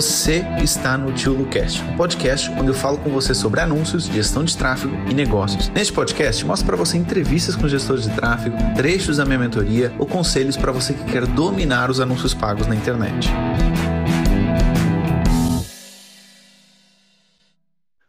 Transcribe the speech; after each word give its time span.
Você 0.00 0.40
está 0.62 0.96
no 0.96 1.12
Tio 1.12 1.34
Lucast, 1.34 1.82
um 1.82 1.94
podcast 1.94 2.50
onde 2.52 2.68
eu 2.68 2.74
falo 2.74 2.96
com 2.96 3.10
você 3.10 3.34
sobre 3.34 3.60
anúncios, 3.60 4.06
gestão 4.06 4.42
de 4.42 4.56
tráfego 4.56 4.94
e 5.10 5.12
negócios. 5.12 5.68
Neste 5.68 5.92
podcast, 5.92 6.42
mostro 6.46 6.68
para 6.68 6.76
você 6.76 6.96
entrevistas 6.96 7.54
com 7.54 7.68
gestores 7.68 8.04
de 8.04 8.16
tráfego, 8.16 8.56
trechos 8.74 9.18
da 9.18 9.26
minha 9.26 9.38
mentoria 9.38 9.92
ou 9.98 10.06
conselhos 10.06 10.56
para 10.56 10.72
você 10.72 10.94
que 10.94 11.04
quer 11.04 11.26
dominar 11.26 11.90
os 11.90 12.00
anúncios 12.00 12.32
pagos 12.32 12.66
na 12.66 12.74
internet. 12.74 13.28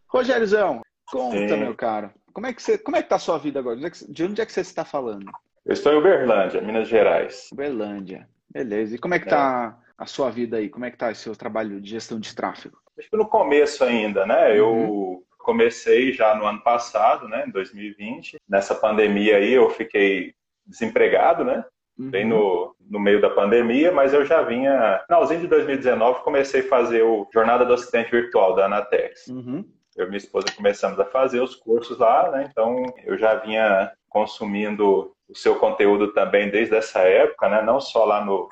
Rogériozão, 0.08 0.80
conta, 1.12 1.56
Sim. 1.56 1.58
meu 1.58 1.76
caro. 1.76 2.10
Como 2.32 2.48
é 2.48 2.54
que 2.54 2.64
você, 2.64 2.78
como 2.78 2.96
é 2.96 3.04
que 3.04 3.10
tá 3.10 3.18
a 3.18 3.20
sua 3.20 3.38
vida 3.38 3.60
agora? 3.60 3.78
De 4.08 4.24
onde 4.24 4.40
é 4.40 4.46
que 4.46 4.54
você 4.54 4.62
está 4.62 4.86
falando? 4.86 5.30
Eu 5.66 5.74
estou 5.74 5.92
em 5.92 5.98
Uberlândia, 5.98 6.62
Minas 6.62 6.88
Gerais. 6.88 7.50
Uberlândia. 7.52 8.30
Beleza. 8.50 8.96
E 8.96 8.98
como 8.98 9.14
é 9.14 9.20
que 9.20 9.28
tá 9.28 9.78
é. 9.78 9.81
A 10.02 10.08
sua 10.08 10.32
vida 10.32 10.58
aí? 10.58 10.68
Como 10.68 10.84
é 10.84 10.90
que 10.90 10.98
tá 10.98 11.12
o 11.12 11.16
seu 11.16 11.36
trabalho 11.36 11.80
de 11.80 11.92
gestão 11.92 12.20
de 12.20 12.36
tráfego? 12.36 12.76
Acho 12.98 13.08
que 13.08 13.16
no 13.16 13.28
começo 13.28 13.84
ainda, 13.84 14.26
né? 14.26 14.50
Uhum. 14.50 14.56
Eu 14.56 15.24
comecei 15.38 16.12
já 16.12 16.34
no 16.36 16.46
ano 16.46 16.62
passado, 16.64 17.28
né, 17.28 17.46
em 17.48 17.52
2020. 17.52 18.38
Nessa 18.50 18.74
pandemia 18.74 19.38
aí 19.38 19.54
eu 19.54 19.70
fiquei 19.70 20.34
desempregado, 20.66 21.44
né? 21.44 21.64
Uhum. 22.00 22.10
Bem 22.10 22.26
no, 22.26 22.76
no 22.90 23.00
meio 23.00 23.22
da 23.22 23.30
pandemia, 23.30 23.92
mas 23.92 24.12
eu 24.12 24.26
já 24.26 24.42
vinha. 24.42 25.04
Finalzinho 25.06 25.42
de 25.42 25.48
2019, 25.48 26.24
comecei 26.24 26.62
a 26.62 26.68
fazer 26.68 27.04
o 27.04 27.28
Jornada 27.32 27.64
do 27.64 27.74
Assistente 27.74 28.10
Virtual 28.10 28.56
da 28.56 28.66
Anatex. 28.66 29.28
Uhum. 29.28 29.64
Eu 29.96 30.06
e 30.06 30.08
minha 30.08 30.18
esposa 30.18 30.48
começamos 30.56 31.00
a 31.00 31.06
fazer 31.06 31.42
os 31.42 31.56
cursos 31.56 32.00
lá, 32.00 32.32
né? 32.32 32.48
Então 32.50 32.84
eu 33.06 33.20
já 33.20 33.36
vinha 33.36 33.92
consumindo 34.10 35.14
o 35.30 35.36
seu 35.36 35.58
conteúdo 35.58 36.12
também 36.12 36.50
desde 36.50 36.76
essa 36.76 37.02
época, 37.02 37.48
né? 37.50 37.62
Não 37.62 37.80
só 37.80 38.04
lá 38.04 38.26
no, 38.26 38.50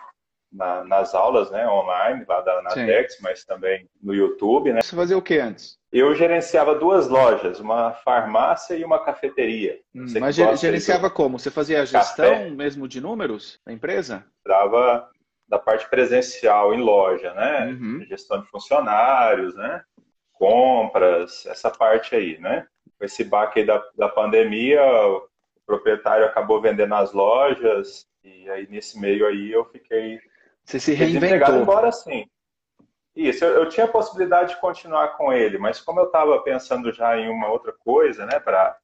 na, 0.51 0.83
nas 0.83 1.13
aulas, 1.13 1.51
né? 1.51 1.67
Online, 1.67 2.25
lá 2.27 2.41
da 2.41 2.59
Anatex, 2.59 3.15
Sim. 3.15 3.23
mas 3.23 3.45
também 3.45 3.87
no 4.01 4.13
YouTube, 4.13 4.73
né? 4.73 4.81
Você 4.81 4.95
fazia 4.95 5.17
o 5.17 5.21
que 5.21 5.37
antes? 5.37 5.77
Eu 5.91 6.13
gerenciava 6.13 6.75
duas 6.75 7.07
lojas, 7.07 7.59
uma 7.59 7.93
farmácia 7.93 8.75
e 8.75 8.83
uma 8.83 9.03
cafeteria. 9.03 9.79
Hum, 9.93 10.05
mas 10.19 10.35
gerenciava 10.35 11.09
como? 11.09 11.39
Você 11.39 11.49
fazia 11.49 11.81
a 11.81 11.85
gestão 11.85 12.31
Café. 12.31 12.49
mesmo 12.51 12.87
de 12.87 13.01
números 13.01 13.59
da 13.65 13.73
empresa? 13.73 14.25
Trava 14.43 15.09
da 15.47 15.57
parte 15.57 15.89
presencial 15.89 16.73
em 16.73 16.81
loja, 16.81 17.33
né? 17.33 17.67
Uhum. 17.67 18.05
Gestão 18.07 18.39
de 18.41 18.47
funcionários, 18.49 19.55
né? 19.55 19.81
Compras, 20.33 21.45
essa 21.47 21.71
parte 21.71 22.15
aí, 22.15 22.37
né? 22.39 22.67
Com 22.97 23.05
esse 23.05 23.23
baque 23.23 23.59
aí 23.59 23.65
da, 23.65 23.83
da 23.97 24.07
pandemia, 24.07 24.83
o 24.83 25.27
proprietário 25.65 26.25
acabou 26.25 26.61
vendendo 26.61 26.93
as 26.93 27.13
lojas 27.13 28.07
e 28.23 28.49
aí 28.49 28.67
nesse 28.69 28.99
meio 28.99 29.25
aí 29.25 29.51
eu 29.51 29.65
fiquei 29.65 30.19
Você 30.69 30.79
se 30.79 30.93
reinventou. 30.93 31.61
embora 31.61 31.91
sim. 31.91 32.29
Isso, 33.15 33.43
eu, 33.43 33.63
eu, 33.63 33.69
tinha 33.69 33.87
a 33.87 33.91
possibilidade 33.91 34.53
de 34.53 34.61
continuar 34.61 35.17
com 35.17 35.33
ele, 35.33 35.57
mas 35.57 35.81
como 35.81 35.99
eu 35.99 36.05
estava 36.05 36.39
pensando 36.43 36.93
já 36.93 37.17
em 37.17 37.27
uma 37.27 37.49
outra 37.49 37.73
coisa, 37.73 38.23
né, 38.27 38.39
para 38.39 38.77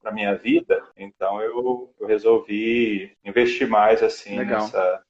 para 0.00 0.12
minha 0.12 0.34
vida, 0.34 0.82
então 0.96 1.40
eu, 1.42 1.92
eu, 2.00 2.06
resolvi 2.06 3.16
investir 3.22 3.68
mais 3.68 4.02
assim 4.02 4.38
Legal. 4.38 4.62
nessa 4.62 5.02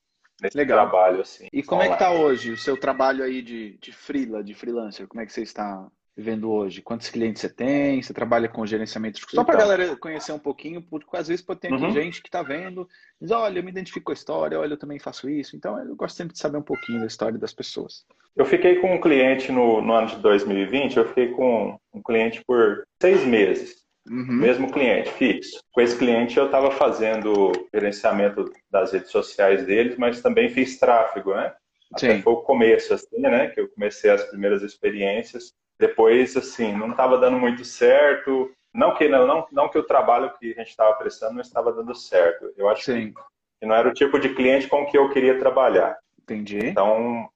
nesse 0.42 0.56
Legal. 0.56 0.78
trabalho 0.78 1.20
assim. 1.20 1.48
E 1.52 1.62
como 1.62 1.80
online. 1.80 1.94
é 1.94 1.96
que 1.96 2.04
tá 2.04 2.12
hoje 2.12 2.50
o 2.50 2.56
seu 2.56 2.76
trabalho 2.76 3.22
aí 3.22 3.40
de 3.40 3.78
de 3.78 3.92
freela, 3.92 4.42
de 4.42 4.52
freelancer? 4.52 5.06
Como 5.06 5.20
é 5.20 5.26
que 5.26 5.32
você 5.32 5.42
está 5.42 5.88
vivendo 6.16 6.50
hoje? 6.50 6.80
Quantos 6.80 7.10
clientes 7.10 7.40
você 7.40 7.48
tem? 7.48 8.02
Você 8.02 8.14
trabalha 8.14 8.48
com 8.48 8.64
gerenciamento? 8.64 9.18
Só 9.18 9.26
então, 9.32 9.44
para 9.44 9.54
a 9.54 9.58
galera 9.58 9.96
conhecer 9.96 10.32
um 10.32 10.38
pouquinho, 10.38 10.82
porque 10.82 11.16
às 11.16 11.28
vezes 11.28 11.44
pode 11.44 11.60
ter 11.60 11.72
uhum. 11.72 11.90
gente 11.90 12.22
que 12.22 12.28
está 12.28 12.42
vendo, 12.42 12.88
diz, 13.20 13.30
olha, 13.30 13.58
eu 13.58 13.64
me 13.64 13.70
identifico 13.70 14.06
com 14.06 14.12
a 14.12 14.14
história, 14.14 14.58
olha, 14.58 14.74
eu 14.74 14.78
também 14.78 14.98
faço 14.98 15.28
isso. 15.28 15.56
Então, 15.56 15.78
eu 15.78 15.96
gosto 15.96 16.16
sempre 16.16 16.34
de 16.34 16.38
saber 16.38 16.58
um 16.58 16.62
pouquinho 16.62 17.00
da 17.00 17.06
história 17.06 17.38
das 17.38 17.52
pessoas. 17.52 18.04
Eu 18.36 18.44
fiquei 18.44 18.76
com 18.76 18.94
um 18.94 19.00
cliente 19.00 19.52
no, 19.52 19.80
no 19.80 19.92
ano 19.92 20.08
de 20.08 20.16
2020, 20.16 20.96
eu 20.96 21.08
fiquei 21.08 21.28
com 21.28 21.78
um 21.92 22.02
cliente 22.02 22.42
por 22.46 22.86
seis 23.00 23.24
meses. 23.24 23.84
Uhum. 24.08 24.34
Mesmo 24.34 24.70
cliente, 24.70 25.10
fixo. 25.12 25.60
Com 25.72 25.80
esse 25.80 25.96
cliente 25.96 26.36
eu 26.36 26.46
estava 26.46 26.70
fazendo 26.70 27.52
gerenciamento 27.72 28.52
das 28.70 28.92
redes 28.92 29.10
sociais 29.10 29.64
deles, 29.64 29.96
mas 29.96 30.20
também 30.20 30.50
fiz 30.50 30.78
tráfego, 30.78 31.34
né? 31.34 31.55
Até 31.92 32.16
Sim. 32.16 32.22
foi 32.22 32.33
o 32.33 32.42
começo, 32.42 32.92
assim, 32.92 33.18
né? 33.18 33.48
Que 33.48 33.60
eu 33.60 33.68
comecei 33.68 34.10
as 34.10 34.22
primeiras 34.24 34.62
experiências. 34.62 35.55
Depois, 35.86 36.34
assim, 36.34 36.74
não 36.74 36.92
estava 36.92 37.18
dando 37.18 37.39
muito 37.39 37.62
certo. 37.62 38.50
Não 38.72 38.95
que, 38.95 39.06
não, 39.06 39.27
não, 39.27 39.46
não 39.52 39.68
que 39.68 39.77
o 39.77 39.83
trabalho 39.83 40.33
que 40.39 40.52
a 40.52 40.55
gente 40.55 40.70
estava 40.70 40.95
prestando 40.95 41.34
não 41.34 41.42
estava 41.42 41.70
dando 41.70 41.95
certo. 41.95 42.50
Eu 42.56 42.70
acho 42.70 42.84
Sim. 42.84 43.12
que 43.61 43.67
não 43.67 43.74
era 43.74 43.90
o 43.90 43.92
tipo 43.92 44.18
de 44.18 44.34
cliente 44.34 44.67
com 44.67 44.86
que 44.86 44.96
eu 44.96 45.11
queria 45.11 45.39
trabalhar. 45.39 45.98
Entendi. 46.22 46.58
Então, 46.58 47.28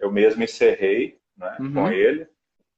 eu 0.00 0.10
mesmo 0.10 0.42
encerrei 0.42 1.18
né, 1.36 1.56
uhum. 1.60 1.74
com 1.74 1.88
ele 1.92 2.26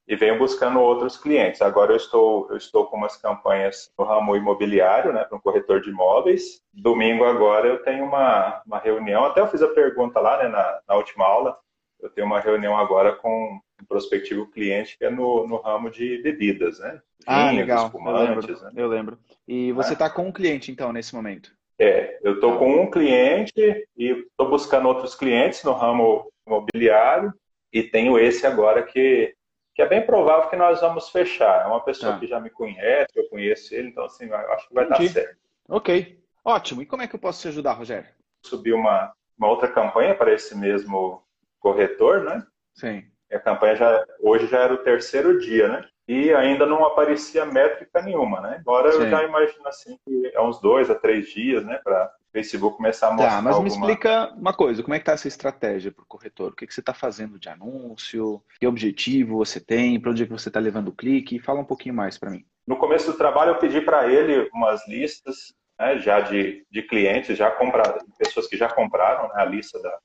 e 0.08 0.16
venho 0.16 0.36
buscando 0.36 0.80
outros 0.80 1.16
clientes. 1.16 1.62
Agora 1.62 1.92
eu 1.92 1.96
estou, 1.96 2.48
eu 2.50 2.56
estou 2.56 2.86
com 2.86 2.96
umas 2.96 3.16
campanhas 3.16 3.92
no 3.96 4.04
ramo 4.04 4.34
imobiliário, 4.34 5.12
né, 5.12 5.22
para 5.22 5.38
um 5.38 5.40
corretor 5.40 5.80
de 5.80 5.90
imóveis. 5.90 6.60
Domingo 6.74 7.24
agora 7.24 7.68
eu 7.68 7.80
tenho 7.84 8.06
uma, 8.06 8.60
uma 8.66 8.78
reunião, 8.80 9.24
até 9.24 9.40
eu 9.40 9.46
fiz 9.46 9.62
a 9.62 9.68
pergunta 9.68 10.18
lá 10.18 10.42
né, 10.42 10.48
na, 10.48 10.80
na 10.88 10.96
última 10.96 11.24
aula, 11.24 11.56
eu 12.00 12.10
tenho 12.10 12.26
uma 12.26 12.40
reunião 12.40 12.76
agora 12.76 13.12
com 13.12 13.60
prospectivo 13.86 14.50
cliente 14.50 14.96
que 14.98 15.04
é 15.04 15.10
no, 15.10 15.46
no 15.46 15.56
ramo 15.56 15.90
de 15.90 16.18
bebidas, 16.22 16.78
né? 16.78 17.00
Ah, 17.26 17.50
Vinhos, 17.50 17.60
legal. 17.60 17.92
Eu 17.94 18.12
lembro. 18.12 18.62
Né? 18.62 18.72
Eu 18.76 18.88
lembro. 18.88 19.18
E 19.46 19.72
você 19.72 19.92
está 19.92 20.06
é. 20.06 20.10
com 20.10 20.26
um 20.26 20.32
cliente, 20.32 20.70
então, 20.70 20.92
nesse 20.92 21.14
momento? 21.14 21.52
É, 21.78 22.18
eu 22.22 22.34
estou 22.34 22.58
com 22.58 22.82
um 22.82 22.90
cliente 22.90 23.54
e 23.96 24.10
estou 24.10 24.50
buscando 24.50 24.86
outros 24.86 25.14
clientes 25.14 25.64
no 25.64 25.72
ramo 25.72 26.30
imobiliário 26.46 27.32
e 27.72 27.82
tenho 27.82 28.18
esse 28.18 28.46
agora 28.46 28.82
que, 28.82 29.34
que 29.74 29.80
é 29.80 29.88
bem 29.88 30.04
provável 30.04 30.50
que 30.50 30.56
nós 30.56 30.80
vamos 30.80 31.08
fechar. 31.08 31.64
É 31.64 31.66
uma 31.66 31.82
pessoa 31.82 32.12
tá. 32.12 32.18
que 32.18 32.26
já 32.26 32.38
me 32.38 32.50
conhece, 32.50 33.08
eu 33.16 33.28
conheço 33.30 33.74
ele, 33.74 33.88
então 33.88 34.04
assim, 34.04 34.30
acho 34.30 34.68
que 34.68 34.74
vai 34.74 34.84
Entendi. 34.84 35.08
dar 35.08 35.12
certo. 35.22 35.38
Ok, 35.68 36.22
ótimo. 36.44 36.82
E 36.82 36.86
como 36.86 37.02
é 37.02 37.08
que 37.08 37.14
eu 37.14 37.20
posso 37.20 37.40
te 37.40 37.48
ajudar, 37.48 37.72
Rogério? 37.72 38.10
Subi 38.44 38.72
uma, 38.72 39.12
uma 39.38 39.48
outra 39.48 39.68
campanha 39.68 40.14
para 40.14 40.34
esse 40.34 40.54
mesmo 40.54 41.22
corretor, 41.58 42.24
né? 42.24 42.44
Sim. 42.74 43.04
A 43.32 43.38
campanha 43.38 43.76
já 43.76 44.04
hoje 44.20 44.46
já 44.46 44.60
era 44.60 44.74
o 44.74 44.78
terceiro 44.78 45.38
dia, 45.38 45.68
né? 45.68 45.84
E 46.08 46.32
ainda 46.32 46.66
não 46.66 46.84
aparecia 46.84 47.46
métrica 47.46 48.02
nenhuma, 48.02 48.40
né? 48.40 48.56
Agora 48.58 48.90
Sim. 48.90 49.04
eu 49.04 49.10
já 49.10 49.22
imagino 49.22 49.68
assim 49.68 49.96
que 50.04 50.32
é 50.34 50.40
uns 50.40 50.60
dois 50.60 50.90
a 50.90 50.94
três 50.94 51.28
dias, 51.28 51.64
né, 51.64 51.78
para 51.84 52.06
o 52.06 52.32
Facebook 52.32 52.76
começar 52.76 53.08
a 53.08 53.10
mostrar. 53.12 53.30
Tá, 53.30 53.42
mas 53.42 53.54
alguma... 53.54 53.62
me 53.62 53.68
explica 53.68 54.32
uma 54.34 54.52
coisa: 54.52 54.82
como 54.82 54.94
é 54.94 54.98
que 54.98 55.02
está 55.02 55.12
essa 55.12 55.28
estratégia 55.28 55.92
para 55.92 56.02
o 56.02 56.06
corretor? 56.06 56.50
O 56.50 56.56
que, 56.56 56.66
que 56.66 56.74
você 56.74 56.80
está 56.80 56.92
fazendo 56.92 57.38
de 57.38 57.48
anúncio? 57.48 58.42
Que 58.58 58.66
objetivo 58.66 59.36
você 59.36 59.60
tem? 59.60 60.00
Para 60.00 60.10
onde 60.10 60.24
é 60.24 60.26
que 60.26 60.32
você 60.32 60.48
está 60.48 60.58
levando 60.58 60.88
o 60.88 60.96
clique? 60.96 61.38
Fala 61.38 61.60
um 61.60 61.64
pouquinho 61.64 61.94
mais 61.94 62.18
para 62.18 62.30
mim. 62.30 62.44
No 62.66 62.76
começo 62.76 63.12
do 63.12 63.16
trabalho, 63.16 63.52
eu 63.52 63.58
pedi 63.58 63.80
para 63.80 64.08
ele 64.10 64.50
umas 64.52 64.86
listas 64.88 65.54
né, 65.78 65.98
já 65.98 66.20
de, 66.20 66.66
de 66.70 66.82
clientes, 66.82 67.38
já 67.38 67.50
compraram, 67.52 67.98
pessoas 68.18 68.48
que 68.48 68.56
já 68.56 68.68
compraram 68.68 69.28
né, 69.28 69.34
a 69.36 69.44
lista 69.44 69.80
da, 69.80 69.98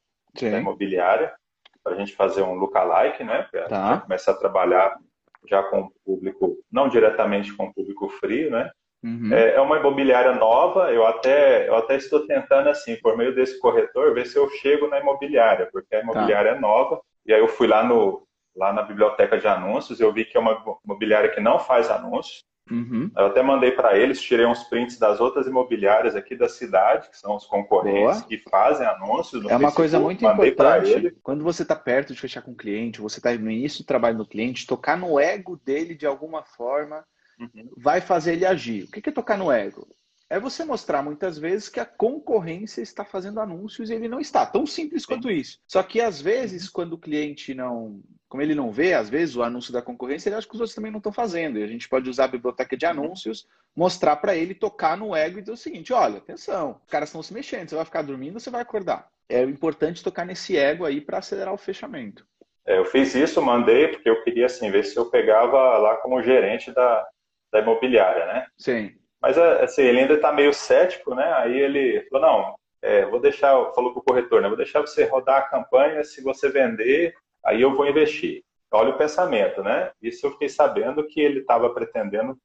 da 0.52 0.60
imobiliária 0.60 1.34
para 1.86 1.94
a 1.94 1.98
gente 1.98 2.16
fazer 2.16 2.42
um 2.42 2.56
lookalike, 2.56 3.24
né? 3.24 3.48
Para 3.52 3.68
tá. 3.68 3.98
começar 4.00 4.32
a 4.32 4.38
trabalhar 4.38 4.98
já 5.48 5.62
com 5.62 5.82
o 5.82 5.92
público, 6.04 6.58
não 6.72 6.90
diretamente 6.90 7.54
com 7.54 7.66
o 7.66 7.74
público 7.74 8.10
frio, 8.10 8.50
né? 8.50 8.72
Uhum. 9.04 9.32
É, 9.32 9.54
é, 9.54 9.62
uma 9.62 9.78
imobiliária 9.78 10.34
nova, 10.34 10.92
eu 10.92 11.06
até, 11.06 11.70
eu 11.70 11.76
até 11.76 11.96
estou 11.96 12.26
tentando, 12.26 12.70
assim, 12.70 12.96
por 12.96 13.16
meio 13.16 13.36
desse 13.36 13.60
corretor, 13.60 14.16
ver 14.16 14.26
se 14.26 14.36
eu 14.36 14.50
chego 14.50 14.88
na 14.88 15.00
imobiliária, 15.00 15.70
porque 15.72 15.96
a 15.96 16.02
imobiliária 16.02 16.54
tá. 16.54 16.58
é 16.58 16.60
nova, 16.60 17.00
e 17.24 17.32
aí 17.32 17.40
eu 17.40 17.48
fui 17.48 17.68
lá, 17.68 17.84
no, 17.84 18.28
lá 18.56 18.74
na 18.74 18.82
biblioteca 18.82 19.38
de 19.38 19.48
anúncios, 19.48 20.00
eu 20.00 20.12
vi 20.12 20.26
que 20.26 20.36
é 20.36 20.40
uma 20.40 20.60
imobiliária 20.84 21.30
que 21.30 21.40
não 21.40 21.60
faz 21.60 21.92
anúncios, 21.92 22.44
Uhum. 22.70 23.12
Eu 23.16 23.28
até 23.28 23.44
mandei 23.44 23.72
para 23.72 23.96
eles, 23.98 24.22
tirei 24.22 24.46
uns 24.46 24.64
prints 24.64 24.98
das 24.98 25.20
outras 25.20 25.46
imobiliárias 25.46 26.16
aqui 26.16 26.36
da 26.36 26.50
cidade, 26.50 27.10
que 27.10 27.18
são 27.18 27.36
os 27.36 27.46
concorrentes 27.46 28.18
Boa. 28.18 28.28
que 28.28 28.38
fazem 28.50 28.88
anúncios. 28.88 29.44
No 29.44 29.50
é 29.50 29.56
uma 29.56 29.72
coisa 29.72 30.00
muito 30.00 30.26
importante. 30.26 31.16
Quando 31.22 31.44
você 31.44 31.62
está 31.62 31.76
perto 31.76 32.14
de 32.14 32.20
fechar 32.20 32.42
com 32.42 32.52
o 32.52 32.56
cliente, 32.56 33.02
você 33.02 33.20
está 33.20 33.32
no 33.36 33.52
início 33.52 33.84
do 33.84 33.88
trabalho 33.88 34.18
do 34.18 34.28
cliente, 34.28 34.66
tocar 34.66 34.98
no 34.98 35.20
ego 35.20 35.60
dele 35.64 35.94
de 35.94 36.08
alguma 36.08 36.44
forma 36.44 37.06
uhum. 37.40 37.70
vai 37.78 38.02
fazer 38.02 38.34
ele 38.34 38.46
agir. 38.46 38.86
O 38.86 38.92
que 38.92 39.10
é 39.10 39.14
tocar 39.14 39.38
no 39.38 39.52
ego? 39.52 39.88
É 40.30 40.40
você 40.40 40.66
mostrar 40.66 41.04
muitas 41.04 41.38
vezes 41.38 41.70
que 41.70 41.80
a 41.80 41.86
concorrência 41.86 42.82
está 42.82 43.06
fazendo 43.06 43.40
anúncios 43.40 43.90
e 43.90 43.94
ele 43.94 44.08
não 44.08 44.20
está. 44.20 44.46
Tão 44.46 44.66
simples 44.66 45.06
quanto 45.06 45.30
isso. 45.30 45.60
Só 45.68 45.84
que 45.84 46.02
às 46.02 46.20
vezes, 46.20 46.66
uhum. 46.66 46.72
quando 46.74 46.94
o 46.94 46.98
cliente 46.98 47.54
não 47.54 48.02
como 48.36 48.42
ele 48.42 48.56
não 48.56 48.70
vê, 48.70 48.94
às 48.94 49.10
vezes, 49.10 49.38
o 49.38 49.44
anúncio 49.44 49.72
da 49.72 49.82
concorrência, 49.82 50.28
ele 50.28 50.36
acha 50.36 50.46
que 50.46 50.54
os 50.54 50.60
outros 50.60 50.76
também 50.76 50.92
não 50.92 50.98
estão 50.98 51.12
fazendo. 51.12 51.58
E 51.58 51.64
a 51.64 51.68
gente 51.68 51.88
pode 51.88 52.10
usar 52.10 52.26
a 52.26 52.30
biblioteca 52.30 52.76
de 52.76 52.86
anúncios, 52.86 53.48
mostrar 53.74 54.18
para 54.18 54.36
ele, 54.36 54.54
tocar 54.54 54.98
no 54.98 55.16
ego 55.16 55.38
e 55.38 55.42
dizer 55.42 55.54
o 55.54 55.58
seguinte: 55.58 55.94
olha, 55.94 56.18
atenção, 56.18 56.82
os 56.86 56.92
caras 56.92 57.08
estão 57.10 57.24
se 57.24 57.34
mexendo, 57.34 57.70
você 57.70 57.76
vai 57.76 57.86
ficar 57.86 58.02
dormindo 58.02 58.38
você 58.38 58.50
vai 58.50 58.62
acordar? 58.62 59.08
É 59.30 59.42
importante 59.44 60.04
tocar 60.04 60.26
nesse 60.26 60.58
ego 60.58 60.84
aí 60.84 61.00
para 61.00 61.20
acelerar 61.20 61.54
o 61.54 61.58
fechamento. 61.58 62.28
É, 62.66 62.78
eu 62.78 62.86
fiz 62.86 63.16
isso, 63.16 63.42
mandei, 63.42 63.88
porque 63.88 64.10
eu 64.10 64.22
queria 64.24 64.48
assim, 64.48 64.70
ver 64.70 64.84
se 64.84 64.98
eu 64.98 65.06
pegava 65.06 65.78
lá 65.78 65.96
como 65.98 66.22
gerente 66.22 66.74
da, 66.74 67.08
da 67.54 67.60
imobiliária, 67.62 68.26
né? 68.26 68.48
Sim. 68.58 68.92
Mas 69.26 69.40
assim, 69.40 69.82
ele 69.82 70.02
ainda 70.02 70.14
está 70.14 70.32
meio 70.32 70.54
cético, 70.54 71.16
né? 71.16 71.34
Aí 71.38 71.58
ele 71.58 72.06
falou: 72.12 72.28
não, 72.28 72.56
é, 72.80 73.08
vou 73.08 73.20
deixar, 73.20 73.50
falou 73.74 73.92
para 73.92 74.00
o 74.00 74.04
corretor, 74.04 74.40
né? 74.40 74.48
Vou 74.48 74.56
deixar 74.56 74.82
você 74.82 75.04
rodar 75.06 75.40
a 75.40 75.50
campanha, 75.50 76.04
se 76.04 76.22
você 76.22 76.48
vender, 76.48 77.16
aí 77.44 77.60
eu 77.60 77.76
vou 77.76 77.88
investir. 77.88 78.44
Olha 78.72 78.92
o 78.92 78.98
pensamento, 79.00 79.64
né? 79.64 79.90
Isso 80.00 80.28
eu 80.28 80.32
fiquei 80.32 80.48
sabendo 80.48 81.08
que 81.08 81.20
ele 81.20 81.40
estava 81.40 81.74
pretendendo 81.74 82.38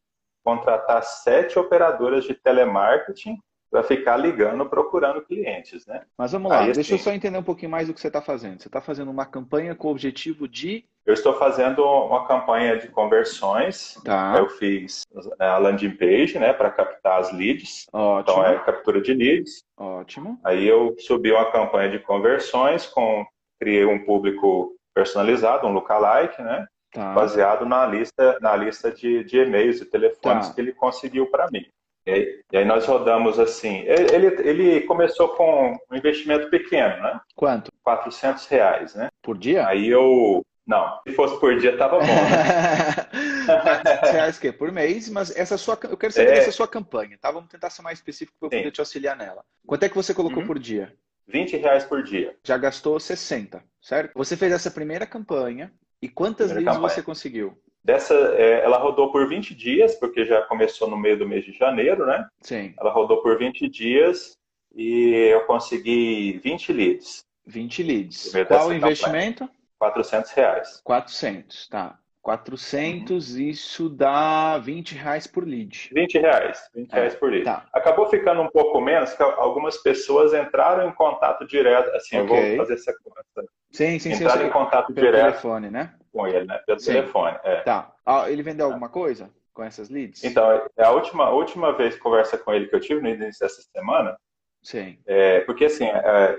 contratar 0.43 1.03
sete 1.03 1.59
operadoras 1.59 2.25
de 2.25 2.33
telemarketing 2.33 3.39
para 3.71 3.83
ficar 3.83 4.17
ligando, 4.17 4.65
procurando 4.65 5.21
clientes, 5.21 5.85
né? 5.85 6.07
Mas 6.17 6.33
vamos 6.33 6.51
lá, 6.51 6.61
Aí, 6.61 6.73
deixa 6.73 6.81
assim, 6.81 6.93
eu 6.95 6.99
só 6.99 7.13
entender 7.13 7.37
um 7.37 7.43
pouquinho 7.43 7.71
mais 7.71 7.89
do 7.89 7.95
que 7.95 8.01
você 8.01 8.07
está 8.07 8.23
fazendo. 8.23 8.59
Você 8.59 8.69
está 8.69 8.81
fazendo 8.81 9.11
uma 9.11 9.27
campanha 9.27 9.75
com 9.75 9.89
o 9.89 9.91
objetivo 9.91 10.49
de... 10.49 10.87
Eu 11.07 11.15
estou 11.15 11.35
fazendo 11.35 11.83
uma 11.83 12.27
campanha 12.27 12.79
de 12.79 12.89
conversões. 12.89 13.99
Tá. 14.05 14.35
Eu 14.37 14.49
fiz 14.49 15.03
a 15.39 15.59
landing 15.59 15.97
page, 15.97 16.39
né, 16.39 16.53
para 16.53 16.71
captar 16.71 17.21
as 17.21 17.33
leads. 17.33 17.87
Ótimo. 17.93 18.39
Então 18.39 18.47
é 18.47 18.59
captura 18.59 19.01
de 19.01 19.13
leads. 19.13 19.65
Ótimo. 19.77 20.39
Aí 20.45 20.67
eu 20.67 20.95
subi 20.99 21.33
uma 21.33 21.51
campanha 21.51 21.91
de 21.91 21.99
conversões 21.99 22.87
com 22.87 23.27
criei 23.59 23.85
um 23.85 24.05
público 24.05 24.75
personalizado, 24.95 25.67
um 25.67 25.73
lookalike, 25.73 26.41
né? 26.43 26.67
Tá. 26.93 27.13
Baseado 27.13 27.65
na 27.65 27.87
lista, 27.87 28.39
na 28.41 28.57
lista 28.57 28.91
de, 28.91 29.23
de 29.25 29.39
e-mails 29.39 29.81
e 29.81 29.85
telefones 29.85 30.49
tá. 30.49 30.55
que 30.55 30.61
ele 30.61 30.73
conseguiu 30.73 31.27
para 31.31 31.49
mim. 31.51 31.65
E 32.07 32.11
aí, 32.11 32.41
e 32.53 32.57
aí, 32.57 32.65
nós 32.65 32.87
rodamos 32.87 33.39
assim. 33.39 33.85
Ele, 33.87 34.27
ele 34.41 34.81
começou 34.83 35.29
com 35.29 35.79
um 35.91 35.97
investimento 35.97 36.49
pequeno, 36.49 37.01
né? 37.03 37.21
Quanto? 37.37 37.71
400 37.85 38.47
reais, 38.47 38.95
né? 38.95 39.09
Por 39.23 39.37
dia? 39.37 39.67
Aí 39.67 39.87
eu. 39.89 40.43
Não, 40.71 41.01
se 41.03 41.13
fosse 41.15 41.41
por 41.41 41.59
dia 41.59 41.77
tava 41.77 41.99
bom. 41.99 42.07
Né? 42.07 43.61
400 43.61 44.11
reais 44.13 44.39
que 44.39 44.53
por 44.53 44.71
mês, 44.71 45.11
mas 45.11 45.37
essa 45.37 45.59
sua, 45.59 45.77
eu 45.83 45.97
quero 45.97 46.13
saber 46.13 46.29
é... 46.29 46.35
dessa 46.35 46.53
sua 46.53 46.69
campanha, 46.69 47.19
tá? 47.21 47.29
Vamos 47.33 47.51
tentar 47.51 47.71
ser 47.71 47.83
mais 47.83 47.99
específico 47.99 48.39
para 48.39 48.47
eu 48.47 48.51
poder 48.51 48.71
te 48.71 48.79
auxiliar 48.79 49.17
nela. 49.17 49.45
Quanto 49.67 49.83
é 49.83 49.89
que 49.89 49.97
você 49.97 50.15
colocou 50.15 50.43
uhum. 50.43 50.47
por 50.47 50.61
dia? 50.61 50.95
20 51.27 51.57
reais 51.57 51.83
por 51.83 52.05
dia. 52.05 52.37
Já 52.45 52.57
gastou 52.57 53.01
60, 53.01 53.61
certo? 53.83 54.13
Você 54.15 54.37
fez 54.37 54.53
essa 54.53 54.71
primeira 54.71 55.05
campanha 55.05 55.73
e 56.01 56.09
quantas 56.09 56.53
primeira 56.53 56.71
leads 56.71 56.77
campanha. 56.77 56.95
você 56.95 57.03
conseguiu? 57.03 57.59
Dessa, 57.83 58.15
é, 58.15 58.65
ela 58.65 58.79
rodou 58.79 59.11
por 59.11 59.29
20 59.29 59.53
dias, 59.57 59.97
porque 59.97 60.25
já 60.25 60.43
começou 60.43 60.89
no 60.89 60.97
meio 60.97 61.19
do 61.19 61.27
mês 61.27 61.45
de 61.45 61.53
janeiro, 61.53 62.07
né? 62.07 62.29
Sim. 62.43 62.75
Ela 62.79 62.93
rodou 62.93 63.21
por 63.23 63.37
20 63.37 63.69
dias 63.69 64.37
e 64.73 65.33
eu 65.33 65.41
consegui 65.47 66.39
20 66.45 66.73
leads. 66.73 67.25
20 67.45 67.83
leads. 67.83 68.33
Qual 68.47 68.69
o 68.69 68.73
investimento? 68.73 69.41
Campanha. 69.41 69.60
400 69.81 70.31
reais. 70.33 70.81
400, 70.85 71.69
tá. 71.69 71.99
400, 72.23 73.35
uhum. 73.35 73.41
isso 73.41 73.89
dá 73.89 74.59
20 74.59 74.95
reais 74.95 75.27
por 75.27 75.43
lead. 75.43 75.89
20 75.95 76.19
reais, 76.19 76.69
20 76.75 76.93
é, 76.93 76.95
reais 76.97 77.15
por 77.15 77.31
lead. 77.31 77.45
Tá. 77.45 77.65
Acabou 77.73 78.07
ficando 78.11 78.43
um 78.43 78.51
pouco 78.51 78.79
menos, 78.79 79.15
que 79.15 79.23
algumas 79.23 79.79
pessoas 79.79 80.35
entraram 80.35 80.87
em 80.87 80.93
contato 80.93 81.47
direto, 81.47 81.89
assim, 81.97 82.21
okay. 82.21 82.37
eu 82.37 82.49
vou 82.49 82.57
fazer 82.59 82.75
essa 82.75 82.95
conta. 83.03 83.49
Sim, 83.73 83.99
sim, 83.99 84.13
Entraram 84.13 84.43
sim. 84.43 84.49
em 84.49 84.51
contato 84.51 84.93
Pelo 84.93 85.07
direto. 85.07 85.25
telefone, 85.25 85.71
né? 85.71 85.95
Com 86.13 86.27
ele, 86.27 86.45
né? 86.45 86.61
Pelo 86.67 86.79
sim. 86.79 86.93
telefone, 86.93 87.39
é. 87.43 87.61
Tá. 87.63 87.91
Ah, 88.05 88.31
ele 88.31 88.43
vendeu 88.43 88.67
alguma 88.67 88.91
coisa 88.91 89.31
com 89.55 89.65
essas 89.65 89.89
leads? 89.89 90.23
Então, 90.23 90.63
é 90.77 90.85
a 90.85 90.91
última, 90.91 91.25
a 91.25 91.31
última 91.31 91.73
vez 91.73 91.95
que 91.95 92.01
conversa 92.01 92.37
com 92.37 92.53
ele 92.53 92.67
que 92.67 92.77
eu 92.77 92.81
tive 92.81 93.01
no 93.01 93.09
início 93.09 93.41
dessa 93.41 93.63
semana, 93.63 94.15
Sim. 94.63 94.99
É, 95.07 95.41
porque 95.41 95.65
assim, 95.65 95.87
é, 95.87 96.39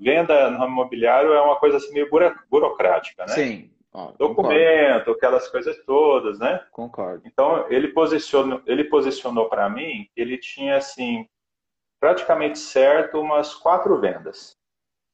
venda 0.00 0.50
no 0.50 0.66
imobiliário 0.66 1.32
é 1.32 1.40
uma 1.40 1.56
coisa 1.56 1.78
assim 1.78 1.92
meio 1.92 2.08
burocrática, 2.48 3.26
né? 3.26 3.32
Sim. 3.32 3.70
Documento, 4.16 5.06
concordo. 5.06 5.12
aquelas 5.12 5.48
coisas 5.48 5.76
todas, 5.84 6.38
né? 6.38 6.64
Concordo. 6.70 7.22
Então 7.26 7.66
ele 7.68 7.88
posicionou, 7.88 8.62
ele 8.64 8.84
posicionou 8.84 9.48
para 9.48 9.68
mim 9.68 10.08
que 10.14 10.20
ele 10.20 10.38
tinha 10.38 10.76
assim 10.76 11.26
praticamente 11.98 12.58
certo 12.58 13.20
umas 13.20 13.54
quatro 13.54 14.00
vendas. 14.00 14.56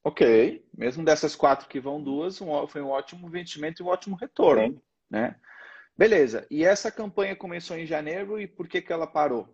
Ok, 0.04 0.64
mesmo 0.76 1.04
dessas 1.04 1.34
quatro 1.34 1.68
que 1.68 1.80
vão 1.80 2.00
duas, 2.00 2.40
um, 2.40 2.66
foi 2.68 2.80
um 2.80 2.90
ótimo 2.90 3.26
investimento 3.26 3.82
e 3.82 3.84
um 3.84 3.88
ótimo 3.88 4.14
retorno, 4.14 4.74
Sim. 4.74 4.80
né? 5.10 5.36
Beleza. 5.96 6.46
E 6.50 6.64
essa 6.64 6.92
campanha 6.92 7.34
começou 7.34 7.76
em 7.76 7.86
janeiro 7.86 8.38
e 8.38 8.46
por 8.46 8.68
que 8.68 8.82
que 8.82 8.92
ela 8.92 9.06
parou? 9.06 9.48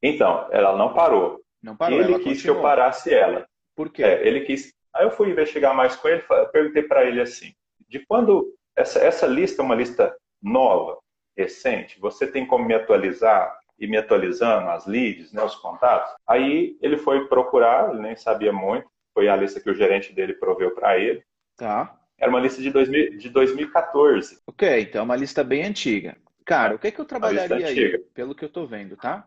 Então, 0.00 0.48
ela 0.52 0.76
não 0.76 0.94
parou. 0.94 1.43
Não 1.64 1.74
parou. 1.74 1.98
Ele 1.98 2.18
quis 2.18 2.24
continuou. 2.24 2.42
que 2.42 2.50
eu 2.50 2.62
parasse 2.62 3.12
ela. 3.12 3.46
Por 3.74 3.90
quê? 3.90 4.04
É, 4.04 4.26
ele 4.26 4.42
quis. 4.42 4.72
Aí 4.94 5.04
eu 5.04 5.10
fui 5.10 5.30
investigar 5.30 5.74
mais 5.74 5.96
com 5.96 6.06
ele, 6.08 6.22
perguntei 6.52 6.82
para 6.82 7.04
ele 7.04 7.20
assim: 7.20 7.54
de 7.88 8.04
quando 8.06 8.54
essa, 8.76 8.98
essa 8.98 9.26
lista 9.26 9.62
é 9.62 9.64
uma 9.64 9.74
lista 9.74 10.14
nova, 10.42 10.98
recente, 11.36 11.98
você 11.98 12.26
tem 12.26 12.46
como 12.46 12.64
me 12.64 12.74
atualizar 12.74 13.58
e 13.78 13.86
me 13.86 13.96
atualizando 13.96 14.68
as 14.68 14.86
leads, 14.86 15.32
né, 15.32 15.42
os 15.42 15.56
contatos. 15.56 16.12
Aí 16.28 16.76
ele 16.82 16.98
foi 16.98 17.26
procurar, 17.26 17.90
ele 17.90 18.02
nem 18.02 18.14
sabia 18.14 18.52
muito, 18.52 18.86
foi 19.12 19.28
a 19.28 19.34
lista 19.34 19.58
que 19.58 19.70
o 19.70 19.74
gerente 19.74 20.12
dele 20.12 20.34
proveu 20.34 20.72
para 20.72 20.98
ele. 20.98 21.24
Tá. 21.56 21.98
Era 22.18 22.30
uma 22.30 22.40
lista 22.40 22.62
de, 22.62 22.70
2000, 22.70 23.16
de 23.16 23.28
2014. 23.30 24.38
Ok, 24.46 24.80
então 24.80 25.00
é 25.00 25.04
uma 25.04 25.16
lista 25.16 25.42
bem 25.42 25.64
antiga. 25.64 26.16
Cara, 26.44 26.74
o 26.74 26.78
que 26.78 26.88
é 26.88 26.90
que 26.90 27.00
eu 27.00 27.04
trabalharia 27.04 27.66
aí, 27.66 27.98
pelo 28.12 28.34
que 28.34 28.44
eu 28.44 28.48
estou 28.48 28.66
vendo, 28.66 28.96
tá? 28.96 29.26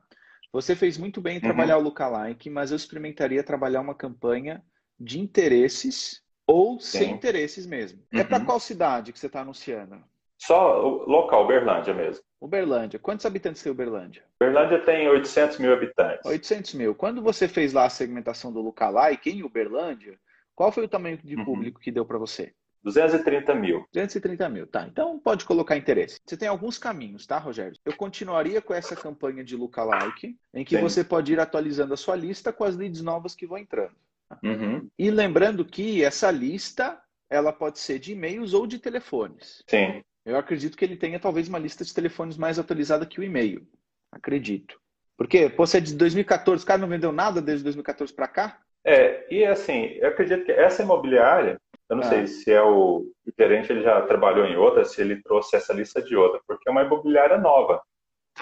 Você 0.52 0.76
fez 0.76 0.98
muito 0.98 1.22
bem 1.22 1.38
em 1.38 1.42
trabalhar 1.42 1.76
uhum. 1.78 1.84
o 1.84 1.86
lookalike, 1.86 2.50
mas 2.50 2.72
eu 2.72 2.78
experimentaria 2.78 3.44
trabalhar 3.44 3.82
uma 3.82 3.94
campanha 3.94 4.64
de 5.00 5.20
interesses 5.20 6.24
ou 6.46 6.80
Sim. 6.80 7.00
sem 7.00 7.12
interesses 7.12 7.66
mesmo. 7.66 8.02
É 8.12 8.16
uhum. 8.16 8.22
É 8.22 8.24
para 8.24 8.44
qual 8.44 8.60
cidade 8.60 9.12
que 9.12 9.20
você 9.20 9.28
está 9.28 9.42
anunciando? 9.42 10.02
Só 10.38 10.80
local, 11.08 11.44
Uberlândia 11.44 11.94
mesmo. 11.94 12.24
Uberlândia. 12.40 13.00
Quantos 13.00 13.26
habitantes 13.26 13.62
tem 13.62 13.72
Uberlândia? 13.72 14.24
Uberlândia 14.40 14.80
tem 14.86 15.10
800 15.10 15.58
mil 15.58 15.74
habitantes. 15.74 16.24
800 16.24 16.74
mil. 16.76 16.96
Quando 16.96 17.22
você 17.22 17.48
fez 17.48 17.74
lá 17.74 17.86
a 17.86 17.90
segmentação 17.90 18.54
do 18.54 18.62
Lookalike 18.62 19.32
em 19.32 19.44
Uberlândia, 19.44 20.18
qual 20.56 20.72
foi 20.72 20.86
o 20.86 20.88
tamanho 20.88 21.18
de 21.18 21.36
uhum. 21.36 21.46
público 21.46 21.80
que 21.80 21.92
deu 21.92 22.06
para 22.06 22.20
você? 22.20 22.54
230 22.88 23.54
mil. 23.54 23.86
230 23.92 24.48
mil, 24.48 24.66
tá. 24.66 24.88
Então 24.88 25.20
pode 25.20 25.44
colocar 25.44 25.76
interesse. 25.76 26.22
Você 26.26 26.38
tem 26.38 26.48
alguns 26.48 26.78
caminhos, 26.78 27.28
tá, 27.28 27.38
Rogério? 27.38 27.78
Eu 27.84 27.94
continuaria 27.98 28.62
com 28.62 28.74
essa 28.74 28.96
campanha 28.96 29.44
de 29.44 29.58
lookalike, 29.58 30.38
em 30.54 30.64
que 30.64 30.78
Sim. 30.78 30.82
você 30.82 31.04
pode 31.04 31.34
ir 31.34 31.40
atualizando 31.40 31.94
a 31.94 31.98
sua 31.98 32.16
lista 32.16 32.54
com 32.54 32.64
as 32.64 32.78
leads 32.78 33.02
novas 33.02 33.36
que 33.36 33.46
vão 33.46 33.58
entrando. 33.58 33.96
Uhum. 34.42 34.88
E 34.98 35.12
lembrando 35.12 35.66
que 35.66 36.02
essa 36.02 36.32
lista 36.32 36.98
ela 37.30 37.52
pode 37.52 37.80
ser 37.80 38.00
de 38.00 38.14
e-mails 38.14 38.54
ou 38.54 38.66
de 38.66 38.80
telefones. 38.80 39.64
Sim. 39.68 40.02
Eu 40.26 40.38
acredito 40.38 40.78
que 40.78 40.86
ele 40.86 40.96
tenha 40.96 41.20
talvez 41.20 41.50
uma 41.50 41.60
lista 41.60 41.84
de 41.84 41.94
telefones 41.94 42.38
mais 42.38 42.58
atualizada 42.58 43.06
que 43.06 43.20
o 43.20 43.24
e-mail. 43.24 43.68
Acredito. 44.12 44.80
Porque, 45.18 45.50
pô, 45.50 45.66
você 45.66 45.80
é 45.80 45.82
de 45.82 45.94
2014, 45.94 46.64
o 46.64 46.68
cara 46.68 46.80
não 46.80 46.88
vendeu 46.88 47.12
nada 47.12 47.42
desde 47.42 47.66
2014 47.66 48.14
para 48.14 48.28
cá? 48.30 48.62
É, 48.86 49.26
e 49.30 49.44
assim, 49.44 49.88
eu 50.00 50.08
acredito 50.08 50.46
que 50.46 50.52
essa 50.54 50.84
imobiliária, 50.84 51.60
eu 51.90 51.96
não 51.96 52.04
ah. 52.04 52.10
sei 52.10 52.28
se 52.28 52.52
é 52.52 52.62
o, 52.62 53.00
o 53.00 53.32
gerente, 53.38 53.72
ele 53.72 53.82
já 53.82 54.02
trabalhou 54.02 54.46
em 54.46 54.58
outra, 54.58 54.84
se 54.86 55.02
ele 55.02 55.22
trouxe 55.22 55.56
essa 55.56 55.74
lista 55.74 56.02
de 56.02 56.16
outra, 56.16 56.42
porque 56.46 56.68
é 56.68 56.72
uma 56.72 56.84
imobiliária 56.84 57.38
nova. 57.38 57.82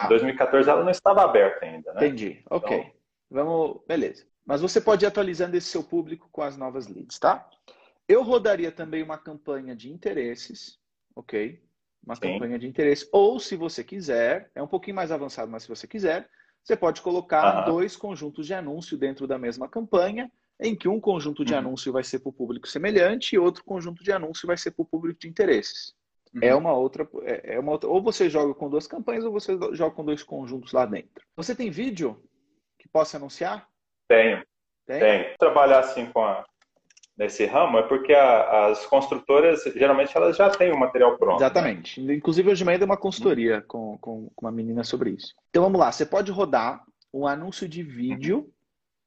Em 0.03 0.07
2014 0.09 0.69
ela 0.69 0.83
não 0.83 0.91
estava 0.91 1.23
aberta 1.23 1.65
ainda, 1.65 1.93
né? 1.93 2.07
Entendi, 2.07 2.43
ok. 2.49 2.77
Então... 2.77 2.91
Vamos, 3.29 3.81
beleza. 3.87 4.25
Mas 4.45 4.61
você 4.61 4.79
pode 4.79 5.05
ir 5.05 5.07
atualizando 5.07 5.55
esse 5.55 5.67
seu 5.67 5.83
público 5.83 6.29
com 6.31 6.41
as 6.41 6.57
novas 6.57 6.87
leads, 6.87 7.17
tá? 7.17 7.47
Eu 8.07 8.21
rodaria 8.21 8.71
também 8.71 9.01
uma 9.01 9.17
campanha 9.17 9.75
de 9.75 9.91
interesses, 9.91 10.77
ok? 11.15 11.61
Uma 12.05 12.15
Sim. 12.15 12.33
campanha 12.33 12.59
de 12.59 12.67
interesse. 12.67 13.07
Ou, 13.11 13.39
se 13.39 13.55
você 13.55 13.83
quiser, 13.83 14.51
é 14.53 14.61
um 14.61 14.67
pouquinho 14.67 14.95
mais 14.95 15.11
avançado, 15.11 15.51
mas 15.51 15.63
se 15.63 15.69
você 15.69 15.87
quiser, 15.87 16.29
você 16.63 16.75
pode 16.75 17.01
colocar 17.01 17.59
uhum. 17.59 17.73
dois 17.73 17.95
conjuntos 17.95 18.45
de 18.45 18.53
anúncio 18.53 18.97
dentro 18.97 19.25
da 19.25 19.39
mesma 19.39 19.67
campanha, 19.67 20.31
em 20.59 20.75
que 20.75 20.87
um 20.87 20.99
conjunto 20.99 21.43
de 21.43 21.53
uhum. 21.53 21.59
anúncio 21.59 21.91
vai 21.91 22.03
ser 22.03 22.19
para 22.19 22.29
o 22.29 22.33
público 22.33 22.67
semelhante 22.67 23.35
e 23.35 23.39
outro 23.39 23.63
conjunto 23.63 24.03
de 24.03 24.11
anúncio 24.11 24.47
vai 24.47 24.57
ser 24.57 24.71
para 24.71 24.83
o 24.83 24.87
público 24.87 25.19
de 25.19 25.27
interesses. 25.27 25.93
Uhum. 26.33 26.41
É 26.41 26.55
uma 26.55 26.73
outra, 26.73 27.07
é, 27.23 27.55
é 27.55 27.59
uma 27.59 27.73
outra. 27.73 27.89
Ou 27.89 28.01
você 28.01 28.29
joga 28.29 28.53
com 28.53 28.69
duas 28.69 28.87
campanhas 28.87 29.23
ou 29.23 29.31
você 29.31 29.57
joga 29.73 29.95
com 29.95 30.05
dois 30.05 30.23
conjuntos 30.23 30.73
lá 30.73 30.85
dentro. 30.85 31.25
Você 31.35 31.55
tem 31.55 31.69
vídeo 31.69 32.21
que 32.77 32.87
possa 32.87 33.17
anunciar? 33.17 33.67
Tenho. 34.07 34.43
Tem? 34.85 34.99
Tenho. 34.99 35.37
Trabalhar 35.37 35.79
assim 35.79 36.05
com 36.07 36.23
a, 36.23 36.45
nesse 37.17 37.45
ramo 37.45 37.77
é 37.77 37.83
porque 37.83 38.13
a, 38.13 38.67
as 38.67 38.85
construtoras, 38.85 39.63
geralmente, 39.75 40.15
elas 40.15 40.35
já 40.35 40.49
têm 40.49 40.71
o 40.71 40.77
material 40.77 41.17
pronto. 41.17 41.39
Né? 41.39 41.45
Exatamente. 41.45 42.01
Né? 42.01 42.15
Inclusive, 42.15 42.49
hoje 42.49 42.59
de 42.59 42.65
manhã 42.65 42.77
dei 42.77 42.85
uma 42.85 42.97
consultoria 42.97 43.61
com, 43.61 43.97
com, 43.99 44.29
com, 44.35 44.45
uma 44.45 44.51
menina 44.51 44.83
sobre 44.83 45.11
isso. 45.11 45.33
Então, 45.49 45.63
vamos 45.63 45.79
lá. 45.79 45.91
Você 45.91 46.05
pode 46.05 46.31
rodar 46.31 46.83
um 47.13 47.25
anúncio 47.25 47.67
de 47.67 47.81
vídeo, 47.81 48.51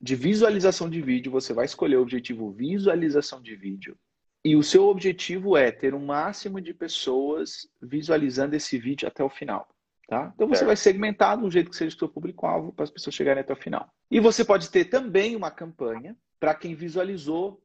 de 0.01 0.15
visualização 0.15 0.89
de 0.89 1.01
vídeo. 1.01 1.33
Você 1.33 1.53
vai 1.53 1.65
escolher 1.65 1.97
o 1.97 2.03
objetivo 2.03 2.51
visualização 2.51 3.41
de 3.41 3.55
vídeo. 3.55 3.97
E 4.45 4.55
o 4.55 4.63
seu 4.63 4.87
objetivo 4.89 5.57
é 5.57 5.71
ter 5.71 5.95
um 5.95 6.07
máximo 6.07 6.61
de 6.61 6.73
pessoas 6.73 7.69
visualizando 7.83 8.55
esse 8.55 8.79
vídeo 8.79 9.09
até 9.09 9.23
o 9.23 9.29
final. 9.29 9.69
Tá? 10.07 10.33
Então 10.35 10.49
você 10.49 10.65
vai 10.65 10.75
segmentar 10.75 11.37
do 11.37 11.51
jeito 11.51 11.69
que 11.69 11.77
seja 11.77 11.95
o 11.95 11.99
seu 11.99 12.09
público-alvo 12.09 12.73
para 12.73 12.85
as 12.85 12.91
pessoas 12.91 13.15
chegarem 13.15 13.43
até 13.43 13.53
o 13.53 13.57
final. 13.57 13.87
E 14.11 14.19
você 14.19 14.43
pode 14.43 14.71
ter 14.71 14.87
também 14.87 15.37
uma 15.37 15.51
campanha 15.51 16.17
para 16.41 16.55
quem 16.55 16.75
visualizou 16.75 17.61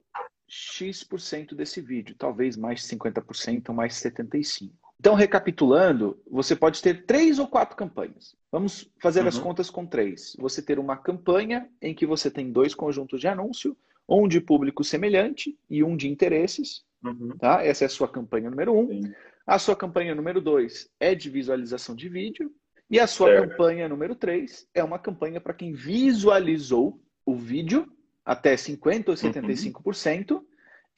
X% 0.45 1.55
desse 1.55 1.79
vídeo, 1.79 2.15
talvez 2.17 2.57
mais 2.57 2.81
50% 2.81 3.69
ou 3.69 3.75
mais 3.75 3.93
75%. 3.93 4.71
Então, 5.03 5.15
recapitulando, 5.15 6.17
você 6.31 6.55
pode 6.55 6.81
ter 6.81 7.05
três 7.05 7.37
ou 7.37 7.45
quatro 7.45 7.75
campanhas. 7.75 8.37
Vamos 8.49 8.89
fazer 9.01 9.19
uhum. 9.19 9.27
as 9.27 9.37
contas 9.37 9.69
com 9.69 9.85
três. 9.85 10.33
Você 10.39 10.61
ter 10.61 10.79
uma 10.79 10.95
campanha 10.95 11.69
em 11.81 11.93
que 11.93 12.05
você 12.05 12.31
tem 12.31 12.49
dois 12.49 12.73
conjuntos 12.73 13.19
de 13.19 13.27
anúncio, 13.27 13.75
um 14.07 14.29
de 14.29 14.39
público 14.39 14.81
semelhante 14.81 15.57
e 15.69 15.83
um 15.83 15.97
de 15.97 16.07
interesses, 16.07 16.85
Uhum. 17.03 17.37
Tá? 17.37 17.63
Essa 17.63 17.83
é 17.83 17.87
a 17.87 17.89
sua 17.89 18.07
campanha 18.07 18.49
número 18.49 18.73
um. 18.73 18.87
Sim. 18.87 19.13
A 19.45 19.59
sua 19.59 19.75
campanha 19.75 20.15
número 20.15 20.39
dois 20.39 20.89
é 20.99 21.13
de 21.13 21.29
visualização 21.29 21.95
de 21.95 22.07
vídeo. 22.07 22.49
E 22.89 22.97
a 22.97 23.07
sua 23.07 23.27
certo. 23.27 23.49
campanha 23.49 23.89
número 23.89 24.15
três 24.15 24.67
é 24.73 24.83
uma 24.83 24.99
campanha 24.99 25.41
para 25.41 25.53
quem 25.53 25.73
visualizou 25.73 27.01
o 27.25 27.35
vídeo 27.35 27.91
até 28.23 28.55
50% 28.55 29.09
ou 29.09 29.15
75%, 29.15 30.31
uhum. 30.31 30.45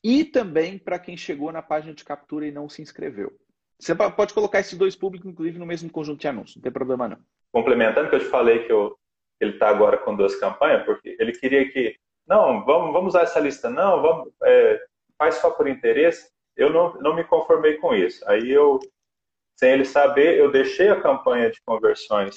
e 0.04 0.24
também 0.24 0.78
para 0.78 1.00
quem 1.00 1.18
chegou 1.18 1.52
na 1.52 1.62
página 1.62 1.94
de 1.94 2.04
captura 2.04 2.48
e 2.48 2.52
não 2.52 2.70
se 2.70 2.84
inscreveu. 2.84 3.34
Você 3.80 3.94
pode 3.94 4.34
colocar 4.34 4.60
esses 4.60 4.78
dois 4.78 4.96
públicos, 4.96 5.30
inclusive, 5.30 5.60
no 5.60 5.66
mesmo 5.66 5.90
conjunto 5.90 6.20
de 6.20 6.28
anúncios, 6.28 6.56
não 6.56 6.64
tem 6.64 6.72
problema 6.72 7.08
não. 7.08 7.18
Complementando 7.52 8.10
que 8.10 8.16
eu 8.16 8.20
te 8.20 8.26
falei 8.26 8.66
que 8.66 8.72
eu, 8.72 8.98
ele 9.40 9.52
está 9.52 9.70
agora 9.70 9.98
com 9.98 10.16
duas 10.16 10.36
campanhas, 10.36 10.84
porque 10.86 11.16
ele 11.20 11.34
queria 11.34 11.70
que, 11.70 11.96
não, 12.28 12.64
vamos, 12.66 12.94
vamos 12.94 13.10
usar 13.10 13.24
essa 13.24 13.40
lista, 13.40 13.70
não, 13.70 14.02
vamos, 14.02 14.32
é, 14.44 14.82
faz 15.18 15.36
só 15.36 15.50
por 15.52 15.68
interesse. 15.68 16.30
Eu 16.56 16.70
não, 16.72 16.94
não 17.02 17.16
me 17.16 17.24
conformei 17.26 17.76
com 17.76 17.94
isso. 17.94 18.24
Aí 18.30 18.50
eu, 18.50 18.80
sem 19.58 19.72
ele 19.72 19.86
saber, 19.86 20.40
eu 20.40 20.52
deixei 20.52 20.90
a 20.90 21.02
campanha 21.02 21.52
de 21.52 21.62
conversões 21.66 22.34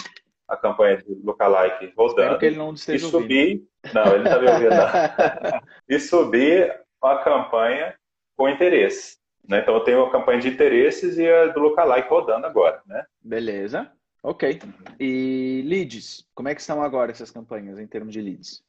a 0.48 0.56
campanha 0.56 0.96
de 0.96 1.14
lookalike 1.22 1.92
rodando. 1.94 2.22
Espero 2.22 2.38
que 2.38 2.46
ele 2.46 2.56
não 2.56 2.72
esteja 2.72 3.06
e 3.06 3.10
subi, 3.10 3.68
não, 3.92 4.06
ele 4.06 4.24
não 4.24 4.24
está 4.24 4.38
me 4.40 4.48
ouvindo. 4.50 4.70
Não. 4.70 5.60
e 5.88 6.00
subi 6.00 6.72
a 7.02 7.18
campanha 7.18 7.94
com 8.34 8.48
interesse. 8.48 9.18
Né? 9.46 9.60
Então 9.60 9.74
eu 9.74 9.80
tenho 9.80 10.04
a 10.04 10.10
campanha 10.10 10.40
de 10.40 10.48
interesses 10.48 11.18
e 11.18 11.28
a 11.28 11.46
do 11.48 11.60
lookalike 11.60 12.08
rodando 12.08 12.46
agora. 12.46 12.80
Né? 12.86 13.04
Beleza. 13.20 13.90
Ok. 14.22 14.60
E 14.98 15.62
leads, 15.66 16.26
como 16.34 16.48
é 16.48 16.54
que 16.54 16.60
estão 16.60 16.82
agora 16.82 17.10
essas 17.10 17.30
campanhas 17.30 17.78
em 17.78 17.86
termos 17.86 18.12
de 18.12 18.20
leads? 18.20 18.62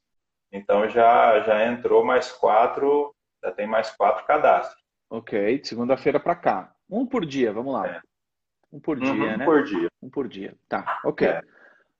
Então 0.52 0.88
já, 0.88 1.40
já 1.40 1.66
entrou 1.66 2.04
mais 2.04 2.30
quatro, 2.30 3.14
já 3.42 3.52
tem 3.52 3.66
mais 3.66 3.90
quatro 3.90 4.26
cadastros. 4.26 4.80
Ok, 5.08 5.60
segunda-feira 5.64 6.20
para 6.20 6.36
cá. 6.36 6.74
Um 6.88 7.06
por 7.06 7.26
dia, 7.26 7.52
vamos 7.52 7.72
lá. 7.72 7.88
É. 7.88 8.00
Um 8.72 8.80
por 8.80 8.98
dia, 8.98 9.12
uhum, 9.12 9.36
né? 9.36 9.44
Um 9.44 9.44
por 9.44 9.64
dia. 9.64 9.88
Um 10.02 10.10
por 10.10 10.28
dia. 10.28 10.56
Tá, 10.68 11.00
ok. 11.04 11.26
É. 11.26 11.42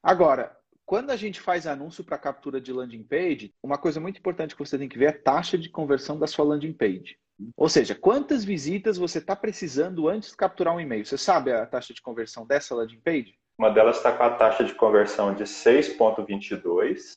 Agora, 0.02 0.56
quando 0.86 1.10
a 1.10 1.16
gente 1.16 1.40
faz 1.40 1.66
anúncio 1.66 2.02
para 2.02 2.18
captura 2.18 2.60
de 2.60 2.72
landing 2.72 3.02
page, 3.02 3.54
uma 3.62 3.78
coisa 3.78 4.00
muito 4.00 4.18
importante 4.18 4.54
que 4.54 4.64
você 4.64 4.78
tem 4.78 4.88
que 4.88 4.98
ver 4.98 5.04
é 5.06 5.08
a 5.08 5.22
taxa 5.22 5.58
de 5.58 5.68
conversão 5.68 6.18
da 6.18 6.26
sua 6.26 6.44
landing 6.44 6.72
page. 6.72 7.16
Ou 7.56 7.68
seja, 7.68 7.94
quantas 7.94 8.44
visitas 8.44 8.98
você 8.98 9.18
está 9.18 9.34
precisando 9.34 10.08
antes 10.08 10.30
de 10.30 10.36
capturar 10.36 10.74
um 10.74 10.80
e-mail? 10.80 11.04
Você 11.04 11.18
sabe 11.18 11.52
a 11.52 11.66
taxa 11.66 11.94
de 11.94 12.02
conversão 12.02 12.46
dessa 12.46 12.74
landing 12.74 13.00
page? 13.00 13.34
Uma 13.58 13.70
delas 13.70 13.96
está 13.98 14.12
com 14.12 14.22
a 14.22 14.30
taxa 14.30 14.64
de 14.64 14.74
conversão 14.74 15.34
de 15.34 15.44
6,22, 15.44 17.16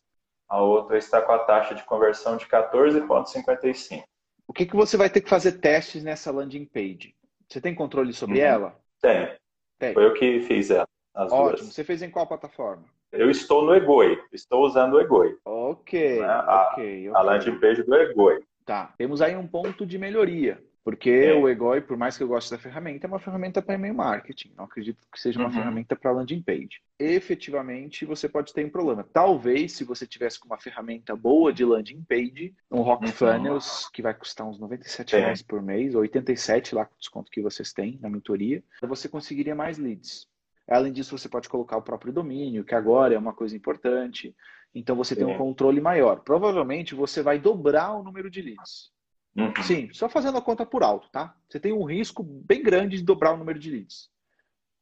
a 0.50 0.62
outra 0.62 0.98
está 0.98 1.22
com 1.22 1.32
a 1.32 1.40
taxa 1.40 1.74
de 1.74 1.84
conversão 1.84 2.38
de 2.38 2.46
14,55. 2.46 4.04
O 4.48 4.54
que, 4.54 4.66
que 4.66 4.76
você 4.76 4.98
vai 4.98 5.10
ter 5.10 5.22
que 5.22 5.30
fazer 5.30 5.54
testes 5.54 6.04
nessa 6.04 6.32
landing 6.32 6.66
page? 6.66 7.16
Você 7.48 7.62
tem 7.62 7.74
controle 7.74 8.14
sobre 8.14 8.40
uhum. 8.40 8.46
ela? 8.46 8.80
Tem. 9.02 9.36
tem. 9.80 9.94
Foi 9.94 10.06
eu 10.06 10.14
que 10.14 10.42
fiz 10.42 10.70
ela. 10.70 10.88
Ótimo. 11.16 11.50
Duas. 11.50 11.74
Você 11.74 11.84
fez 11.84 12.02
em 12.02 12.10
qual 12.10 12.28
plataforma? 12.28 12.84
Eu 13.12 13.30
estou 13.30 13.64
no 13.64 13.76
Egoi. 13.76 14.22
Estou 14.32 14.66
usando 14.66 14.94
o 14.94 15.00
Egoi. 15.00 15.38
Ok, 15.46 16.20
né? 16.20 16.26
a, 16.26 16.72
okay, 16.72 17.10
a 17.14 17.22
landing 17.22 17.60
page 17.60 17.84
do 17.84 17.96
Egoi. 17.96 18.44
Tá. 18.66 18.94
Temos 18.98 19.22
aí 19.22 19.36
um 19.36 19.48
ponto 19.48 19.86
de 19.86 19.98
melhoria. 19.98 20.62
Porque 20.84 21.32
o 21.32 21.48
Egoi, 21.48 21.80
por 21.80 21.96
mais 21.96 22.18
que 22.18 22.24
eu 22.24 22.28
goste 22.28 22.52
da 22.52 22.58
ferramenta, 22.58 23.08
é 23.08 23.10
uma 23.10 23.20
ferramenta 23.20 23.62
para 23.62 23.76
e-mail 23.76 23.96
marketing. 23.96 24.52
Não 24.58 24.66
acredito 24.66 25.08
que 25.10 25.20
seja 25.20 25.40
uma 25.40 25.48
uhum. 25.48 25.54
ferramenta 25.54 25.96
para 25.96 26.12
landing 26.12 26.42
page. 26.42 26.82
Efetivamente, 27.00 28.06
você 28.06 28.28
pode 28.28 28.54
ter 28.54 28.66
um 28.66 28.70
problema. 28.70 29.08
Talvez, 29.14 29.72
se 29.72 29.86
você 29.86 30.06
tivesse 30.06 30.38
com 30.38 30.48
uma 30.48 30.60
ferramenta 30.60 31.16
boa 31.16 31.54
de 31.54 31.64
landing 31.64 32.04
page, 32.04 32.54
um 32.70 32.82
Rock 32.82 33.06
uhum. 33.06 33.12
Funnels, 33.14 33.90
que 33.94 34.02
vai 34.02 34.14
custar 34.14 34.46
uns 34.46 34.60
97 34.60 35.16
reais 35.16 35.42
por 35.42 35.62
mês, 35.62 35.96
ou 35.96 36.02
87 36.02 36.76
lá 36.76 36.86
com 36.86 36.96
o 36.96 37.00
desconto 37.00 37.32
que 37.32 37.42
vocês 37.42 37.72
têm 37.72 37.98
na 38.02 38.10
mentoria, 38.10 38.62
você 38.82 39.08
conseguiria 39.08 39.56
mais 39.56 39.78
leads. 39.78 40.28
Além 40.68 40.92
disso, 40.92 41.18
você 41.18 41.30
pode 41.30 41.48
colocar 41.48 41.78
o 41.78 41.82
próprio 41.82 42.12
domínio, 42.12 42.64
que 42.64 42.76
agora 42.76 43.14
é 43.14 43.18
uma 43.18 43.34
coisa 43.34 43.56
importante. 43.56 44.36
Então 44.74 44.96
você 44.96 45.16
tem 45.16 45.26
um 45.26 45.38
controle 45.38 45.80
maior. 45.80 46.22
Provavelmente 46.22 46.96
você 46.96 47.22
vai 47.22 47.38
dobrar 47.38 47.94
o 47.94 48.04
número 48.04 48.30
de 48.30 48.42
leads. 48.42 48.92
Uhum. 49.36 49.54
Sim, 49.64 49.90
só 49.92 50.08
fazendo 50.08 50.38
a 50.38 50.42
conta 50.42 50.66
por 50.66 50.84
alto, 50.84 51.10
tá? 51.10 51.36
Você 51.50 51.60
tem 51.60 51.74
um 51.74 51.84
risco 51.84 52.24
bem 52.24 52.62
grande 52.62 52.98
de 52.98 53.04
dobrar 53.04 53.34
o 53.34 53.38
número 53.38 53.58
de 53.58 53.70
leads, 53.70 54.10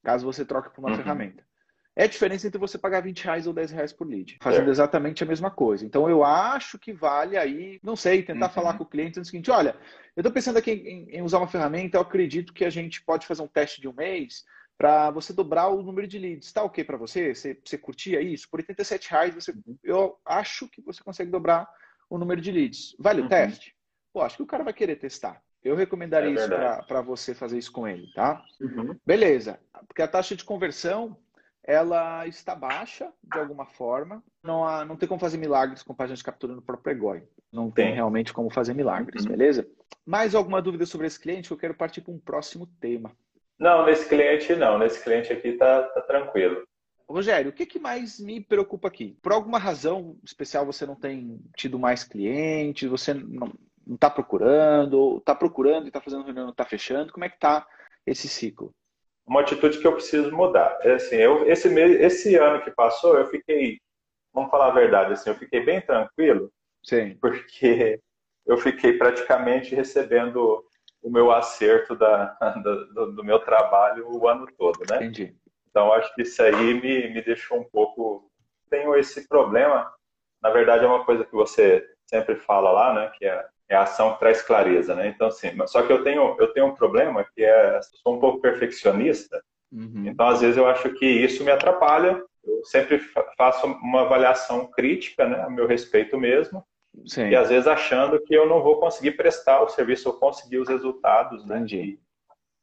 caso 0.04 0.26
você 0.26 0.44
troque 0.44 0.74
por 0.74 0.82
uma 0.82 0.90
uhum. 0.90 0.98
ferramenta. 0.98 1.44
É 1.96 2.06
a 2.06 2.08
diferença 2.08 2.48
entre 2.48 2.58
você 2.58 2.78
pagar 2.78 3.02
20 3.02 3.26
reais 3.26 3.48
ou 3.48 3.54
10 3.54 3.72
reais 3.72 3.92
por 3.92 4.08
lead, 4.08 4.38
fazendo 4.42 4.70
é. 4.70 4.72
exatamente 4.72 5.24
a 5.24 5.28
mesma 5.28 5.52
coisa. 5.52 5.86
Então 5.86 6.10
eu 6.10 6.24
acho 6.24 6.80
que 6.80 6.94
vale 6.94 7.36
aí, 7.36 7.80
não 7.84 7.98
sei, 7.98 8.24
tentar 8.24 8.48
uhum. 8.48 8.54
falar 8.54 8.78
com 8.78 8.84
o 8.84 8.88
cliente 8.88 9.20
no 9.20 9.26
seguinte: 9.26 9.52
olha, 9.52 9.76
eu 10.16 10.22
estou 10.22 10.32
pensando 10.32 10.58
aqui 10.58 10.72
em, 10.72 11.18
em, 11.18 11.22
usar 11.22 11.40
uma 11.40 11.48
ferramenta, 11.48 11.98
eu 11.98 12.02
acredito 12.02 12.54
que 12.54 12.64
a 12.64 12.70
gente 12.70 13.04
pode 13.04 13.28
fazer 13.28 13.42
um 13.42 13.48
teste 13.48 13.82
de 13.82 13.90
um 13.90 13.94
mês 13.94 14.46
para 14.78 15.12
você 15.12 15.32
dobrar 15.32 15.68
o 15.68 15.84
número 15.84 16.08
de 16.08 16.18
leads. 16.18 16.48
Está 16.48 16.64
ok 16.64 16.84
para 16.84 16.98
você? 16.98 17.34
você? 17.34 17.60
Você 17.64 17.78
curtia 17.78 18.22
isso? 18.22 18.50
Por 18.50 18.60
87 18.60 19.10
reais, 19.10 19.36
você, 19.36 19.54
eu 19.84 20.18
acho 20.26 20.68
que 20.68 20.82
você 20.82 21.04
consegue 21.04 21.30
dobrar 21.30 21.70
o 22.10 22.18
número 22.18 22.42
de 22.42 22.52
leads. 22.52 22.96
Vale 23.00 23.22
o 23.22 23.24
uhum. 23.24 23.30
teste? 23.30 23.76
Pô, 24.12 24.22
acho 24.22 24.38
que 24.38 24.44
o 24.44 24.48
cara 24.48 24.64
vai 24.64 24.74
querer 24.74 24.98
testar. 24.98 25.42
Eu 25.64 25.76
recomendaria 25.76 26.30
é 26.30 26.34
isso 26.34 26.50
para 26.88 27.02
você 27.02 27.36
fazer 27.36 27.58
isso 27.58 27.72
com 27.72 27.88
ele, 27.88 28.12
tá? 28.14 28.44
Uhum. 28.60 28.98
Beleza. 29.06 29.60
Porque 29.88 30.02
a 30.02 30.08
taxa 30.08 30.36
de 30.36 30.44
conversão 30.44 31.16
ela 31.64 32.28
está 32.28 32.56
baixa 32.56 33.12
de 33.24 33.38
alguma 33.38 33.66
forma. 33.66 34.24
Não, 34.44 34.68
há, 34.68 34.84
não 34.84 34.96
tem 34.96 35.08
como 35.08 35.22
fazer 35.22 35.38
milagres 35.38 35.84
com 35.84 35.94
páginas 35.94 36.20
de 36.20 36.26
captura 36.26 36.56
no 36.56 36.62
próprio 36.62 36.92
Egoi. 36.92 37.24
Não 37.52 37.70
tem, 37.70 37.86
tem 37.86 37.94
realmente 37.94 38.34
como 38.34 38.50
fazer 38.50 38.74
milagres, 38.74 39.24
uhum. 39.24 39.32
beleza? 39.32 39.68
Mais 40.06 40.34
alguma 40.34 40.62
dúvida 40.62 40.86
sobre 40.86 41.06
esse 41.06 41.20
cliente? 41.20 41.52
Eu 41.52 41.58
quero 41.58 41.76
partir 41.76 42.02
para 42.02 42.14
um 42.14 42.20
próximo 42.20 42.66
tema. 42.80 43.16
Não, 43.60 43.86
nesse 43.86 44.08
cliente 44.08 44.56
não. 44.56 44.78
Nesse 44.78 45.04
cliente 45.04 45.32
aqui 45.32 45.54
tá, 45.54 45.84
tá 45.84 46.02
tranquilo. 46.02 46.64
Rogério, 47.12 47.52
o 47.52 47.54
que, 47.54 47.66
que 47.66 47.80
mais 47.80 48.20
me 48.20 48.42
preocupa 48.42 48.88
aqui? 48.88 49.18
Por 49.22 49.34
alguma 49.34 49.60
razão 49.60 50.18
especial 50.24 50.66
você 50.66 50.86
não 50.86 50.96
tem 50.96 51.40
tido 51.58 51.78
mais 51.78 52.04
clientes, 52.04 52.90
você 52.90 53.14
não 53.14 53.54
está 53.90 54.10
procurando, 54.10 54.94
ou 54.94 55.18
está 55.18 55.36
procurando 55.36 55.86
e 55.86 55.88
está 55.88 56.00
fazendo 56.00 56.24
reunião 56.24 56.46
não 56.46 56.52
está 56.52 56.66
fechando? 56.66 57.12
Como 57.12 57.26
é 57.26 57.30
que 57.30 57.36
está 57.36 57.68
esse 58.06 58.28
ciclo? 58.28 58.74
Uma 59.26 59.42
atitude 59.42 59.80
que 59.80 59.86
eu 59.88 59.94
preciso 59.94 60.32
mudar. 60.32 60.78
É 60.82 60.94
assim, 60.94 61.16
eu, 61.16 61.48
esse, 61.50 61.70
mês, 61.70 62.00
esse 62.00 62.36
ano 62.36 62.64
que 62.64 62.72
passou, 62.72 63.18
eu 63.18 63.28
fiquei, 63.28 63.80
vamos 64.34 64.50
falar 64.50 64.68
a 64.68 64.74
verdade, 64.74 65.14
assim, 65.14 65.30
eu 65.30 65.36
fiquei 65.36 65.64
bem 65.64 65.82
tranquilo, 65.82 66.52
Sim. 66.84 67.18
porque 67.22 68.00
eu 68.46 68.58
fiquei 68.58 68.94
praticamente 68.94 69.76
recebendo 69.76 70.66
o 71.02 71.10
meu 71.10 71.32
acerto 71.32 71.96
da, 71.96 72.38
do, 72.94 73.12
do, 73.14 73.24
meu 73.24 73.40
trabalho 73.40 74.08
o 74.08 74.28
ano 74.28 74.48
todo, 74.58 74.80
né? 74.90 74.98
Entendi. 74.98 75.36
Então, 75.70 75.94
acho 75.94 76.14
que 76.14 76.22
isso 76.24 76.42
aí 76.42 76.74
me, 76.74 77.14
me 77.14 77.22
deixou 77.22 77.60
um 77.60 77.64
pouco... 77.64 78.30
Tenho 78.70 78.96
esse 78.96 79.28
problema, 79.28 79.92
na 80.42 80.50
verdade 80.50 80.86
é 80.86 80.88
uma 80.88 81.04
coisa 81.04 81.26
que 81.26 81.34
você 81.34 81.86
sempre 82.06 82.36
fala 82.36 82.72
lá, 82.72 82.94
né? 82.94 83.12
Que 83.18 83.26
é, 83.26 83.46
é 83.70 83.76
a 83.76 83.84
ação 83.84 84.14
que 84.14 84.20
traz 84.20 84.42
clareza, 84.42 84.96
né? 84.96 85.08
Então, 85.08 85.28
assim, 85.28 85.50
só 85.68 85.82
que 85.82 85.92
eu 85.92 86.04
tenho, 86.04 86.36
eu 86.40 86.54
tenho 86.54 86.68
um 86.68 86.76
problema 86.76 87.26
que 87.36 87.44
é, 87.44 87.80
sou 88.04 88.16
um 88.16 88.20
pouco 88.20 88.42
perfeccionista, 88.42 89.42
uhum. 89.72 90.04
então 90.06 90.28
às 90.28 90.42
vezes 90.42 90.58
eu 90.58 90.68
acho 90.68 90.90
que 90.94 91.06
isso 91.06 91.44
me 91.44 91.52
atrapalha, 91.52 92.22
eu 92.44 92.66
sempre 92.66 93.00
faço 93.38 93.68
uma 93.68 94.02
avaliação 94.02 94.70
crítica, 94.72 95.28
né? 95.28 95.42
A 95.42 95.50
meu 95.50 95.68
respeito 95.68 96.18
mesmo, 96.18 96.66
Sim. 97.06 97.30
E 97.30 97.36
às 97.36 97.50
vezes 97.50 97.68
achando 97.68 98.22
que 98.22 98.34
eu 98.34 98.48
não 98.48 98.62
vou 98.62 98.80
conseguir 98.80 99.12
prestar 99.12 99.62
o 99.62 99.70
serviço 99.70 100.10
ou 100.10 100.16
conseguir 100.16 100.58
os 100.58 100.68
resultados 100.68 101.46
né, 101.46 101.64
que, 101.68 102.00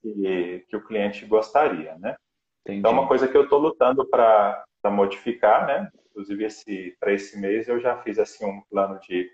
que, 0.03 0.65
que, 0.69 0.77
o 0.77 0.85
cliente 0.85 1.25
gostaria, 1.25 1.97
né? 1.99 2.17
Entendi. 2.63 2.81
Então, 2.81 2.91
é 2.91 2.95
uma 2.95 3.09
coisa 3.09 3.27
que 3.27 3.37
eu 3.37 3.45
estou 3.45 3.59
lutando 3.59 4.07
para 4.07 4.65
modificar, 4.87 5.67
né? 5.67 5.91
Inclusive, 6.11 6.45
esse, 6.45 6.97
para 7.01 7.13
esse 7.13 7.39
mês 7.39 7.69
eu 7.69 7.81
já 7.81 7.97
fiz 8.03 8.19
assim 8.19 8.45
um 8.45 8.61
plano 8.71 8.99
de, 9.01 9.31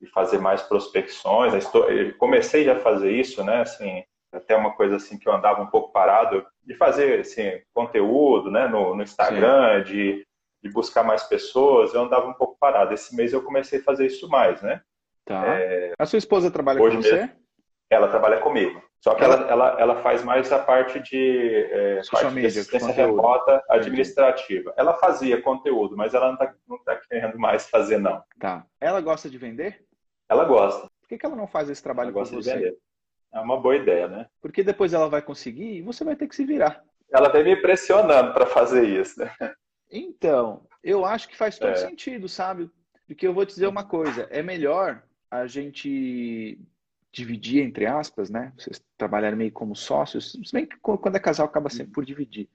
de 0.00 0.06
fazer 0.08 0.38
mais 0.38 0.62
prospecções. 0.62 1.52
Estou, 1.54 1.86
comecei 2.18 2.64
já 2.64 2.76
a 2.76 2.80
fazer 2.80 3.12
isso, 3.12 3.44
né? 3.44 3.60
Assim, 3.60 4.02
até 4.32 4.56
uma 4.56 4.72
coisa 4.74 4.96
assim 4.96 5.18
que 5.18 5.28
eu 5.28 5.32
andava 5.32 5.62
um 5.62 5.66
pouco 5.66 5.92
parado, 5.92 6.46
de 6.62 6.74
fazer 6.74 7.20
assim, 7.20 7.60
conteúdo 7.72 8.50
né? 8.50 8.66
no, 8.66 8.94
no 8.94 9.02
Instagram, 9.02 9.84
Sim. 9.84 9.92
de 9.92 10.26
de 10.64 10.70
buscar 10.70 11.04
mais 11.04 11.22
pessoas, 11.24 11.92
eu 11.92 12.00
andava 12.00 12.26
um 12.26 12.32
pouco 12.32 12.56
parado. 12.58 12.94
Esse 12.94 13.14
mês 13.14 13.34
eu 13.34 13.42
comecei 13.42 13.80
a 13.80 13.84
fazer 13.84 14.06
isso 14.06 14.26
mais, 14.28 14.62
né? 14.62 14.80
Tá. 15.26 15.44
É... 15.46 15.92
A 15.98 16.06
sua 16.06 16.16
esposa 16.16 16.50
trabalha 16.50 16.78
com 16.78 16.90
você? 16.90 17.16
Mesmo, 17.16 17.32
ela 17.90 18.08
trabalha 18.08 18.40
comigo. 18.40 18.82
Só 18.98 19.14
que 19.14 19.22
ela, 19.22 19.46
ela, 19.50 19.76
ela 19.78 19.96
faz 19.96 20.24
mais 20.24 20.50
a 20.50 20.58
parte 20.58 20.98
de, 20.98 21.68
é, 21.70 22.00
parte 22.10 22.24
media, 22.32 22.50
de 22.50 22.58
assistência 22.58 22.90
remota 22.90 23.62
administrativa. 23.68 24.72
Ela 24.78 24.94
fazia 24.94 25.42
conteúdo, 25.42 25.94
mas 25.94 26.14
ela 26.14 26.28
não 26.28 26.34
está 26.34 26.54
não 26.66 26.82
tá 26.82 26.96
querendo 26.96 27.38
mais 27.38 27.68
fazer, 27.68 27.98
não. 27.98 28.24
Tá. 28.40 28.64
Ela 28.80 29.02
gosta 29.02 29.28
de 29.28 29.36
vender? 29.36 29.84
Ela 30.26 30.46
gosta. 30.46 30.88
Por 31.02 31.08
que, 31.08 31.18
que 31.18 31.26
ela 31.26 31.36
não 31.36 31.46
faz 31.46 31.68
esse 31.68 31.82
trabalho 31.82 32.08
ela 32.08 32.24
com 32.24 32.24
você? 32.24 32.74
É 33.34 33.40
uma 33.40 33.60
boa 33.60 33.76
ideia, 33.76 34.08
né? 34.08 34.26
Porque 34.40 34.62
depois 34.62 34.94
ela 34.94 35.08
vai 35.08 35.20
conseguir 35.20 35.76
e 35.76 35.82
você 35.82 36.02
vai 36.02 36.16
ter 36.16 36.26
que 36.26 36.34
se 36.34 36.46
virar. 36.46 36.82
Ela 37.12 37.28
vem 37.28 37.44
me 37.44 37.56
pressionando 37.56 38.32
para 38.32 38.46
fazer 38.46 38.88
isso, 38.88 39.20
né? 39.20 39.30
Então, 39.90 40.66
eu 40.82 41.04
acho 41.04 41.28
que 41.28 41.36
faz 41.36 41.58
todo 41.58 41.72
é. 41.72 41.76
sentido, 41.76 42.28
sabe? 42.28 42.70
Porque 43.06 43.26
eu 43.26 43.34
vou 43.34 43.44
te 43.44 43.54
dizer 43.54 43.66
uma 43.66 43.84
coisa: 43.84 44.28
é 44.30 44.42
melhor 44.42 45.02
a 45.30 45.46
gente 45.46 46.58
dividir, 47.12 47.62
entre 47.62 47.86
aspas, 47.86 48.28
né? 48.28 48.52
Vocês 48.58 48.84
trabalharem 48.98 49.38
meio 49.38 49.52
como 49.52 49.76
sócios, 49.76 50.32
se 50.32 50.52
bem 50.52 50.66
que 50.66 50.76
quando 50.78 51.16
é 51.16 51.20
casal 51.20 51.46
acaba 51.46 51.70
sempre 51.70 51.92
por 51.92 52.04
dividir. 52.04 52.48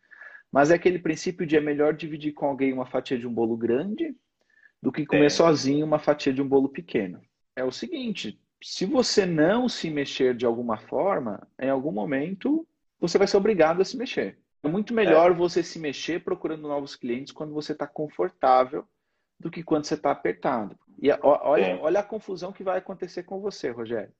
Mas 0.51 0.71
é 0.71 0.75
aquele 0.75 0.99
princípio 0.99 1.45
de 1.45 1.55
é 1.55 1.61
melhor 1.61 1.93
dividir 1.93 2.33
com 2.33 2.47
alguém 2.47 2.73
uma 2.73 2.85
fatia 2.85 3.17
de 3.17 3.27
um 3.27 3.33
bolo 3.33 3.55
grande 3.55 4.15
do 4.81 4.91
que 4.91 5.05
comer 5.05 5.25
é. 5.25 5.29
sozinho 5.29 5.85
uma 5.85 5.99
fatia 5.99 6.33
de 6.33 6.41
um 6.41 6.47
bolo 6.47 6.67
pequeno. 6.67 7.21
É 7.55 7.63
o 7.63 7.71
seguinte, 7.71 8.41
se 8.61 8.85
você 8.85 9.25
não 9.25 9.69
se 9.69 9.89
mexer 9.89 10.35
de 10.35 10.45
alguma 10.45 10.77
forma, 10.77 11.47
em 11.59 11.69
algum 11.69 11.91
momento 11.91 12.67
você 12.99 13.17
vai 13.17 13.27
ser 13.27 13.37
obrigado 13.37 13.81
a 13.81 13.85
se 13.85 13.95
mexer. 13.95 14.37
É 14.63 14.67
muito 14.67 14.93
melhor 14.93 15.31
é. 15.31 15.33
você 15.33 15.63
se 15.63 15.79
mexer 15.79 16.23
procurando 16.23 16.67
novos 16.67 16.95
clientes 16.95 17.31
quando 17.31 17.53
você 17.53 17.71
está 17.71 17.87
confortável 17.87 18.85
do 19.39 19.49
que 19.49 19.63
quando 19.63 19.85
você 19.85 19.93
está 19.93 20.11
apertado. 20.11 20.77
E 21.01 21.09
olha, 21.21 21.79
olha 21.81 21.99
a 22.01 22.03
confusão 22.03 22.51
que 22.51 22.63
vai 22.63 22.77
acontecer 22.77 23.23
com 23.23 23.39
você, 23.39 23.69
Rogério. 23.69 24.11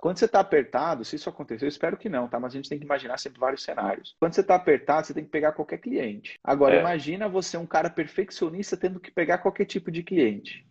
Quando 0.00 0.18
você 0.18 0.24
está 0.24 0.40
apertado, 0.40 1.04
se 1.04 1.14
isso 1.14 1.28
acontecer, 1.28 1.64
eu 1.64 1.68
espero 1.68 1.96
que 1.96 2.08
não, 2.08 2.26
tá? 2.26 2.40
Mas 2.40 2.52
a 2.52 2.56
gente 2.56 2.68
tem 2.68 2.78
que 2.78 2.84
imaginar 2.84 3.18
sempre 3.18 3.38
vários 3.38 3.62
cenários. 3.62 4.16
Quando 4.18 4.34
você 4.34 4.40
está 4.40 4.56
apertado, 4.56 5.06
você 5.06 5.14
tem 5.14 5.24
que 5.24 5.30
pegar 5.30 5.52
qualquer 5.52 5.78
cliente. 5.78 6.40
Agora, 6.42 6.74
é. 6.74 6.80
imagina 6.80 7.28
você 7.28 7.56
um 7.56 7.66
cara 7.66 7.88
perfeccionista 7.88 8.76
tendo 8.76 8.98
que 8.98 9.12
pegar 9.12 9.38
qualquer 9.38 9.64
tipo 9.64 9.92
de 9.92 10.02
cliente. 10.02 10.66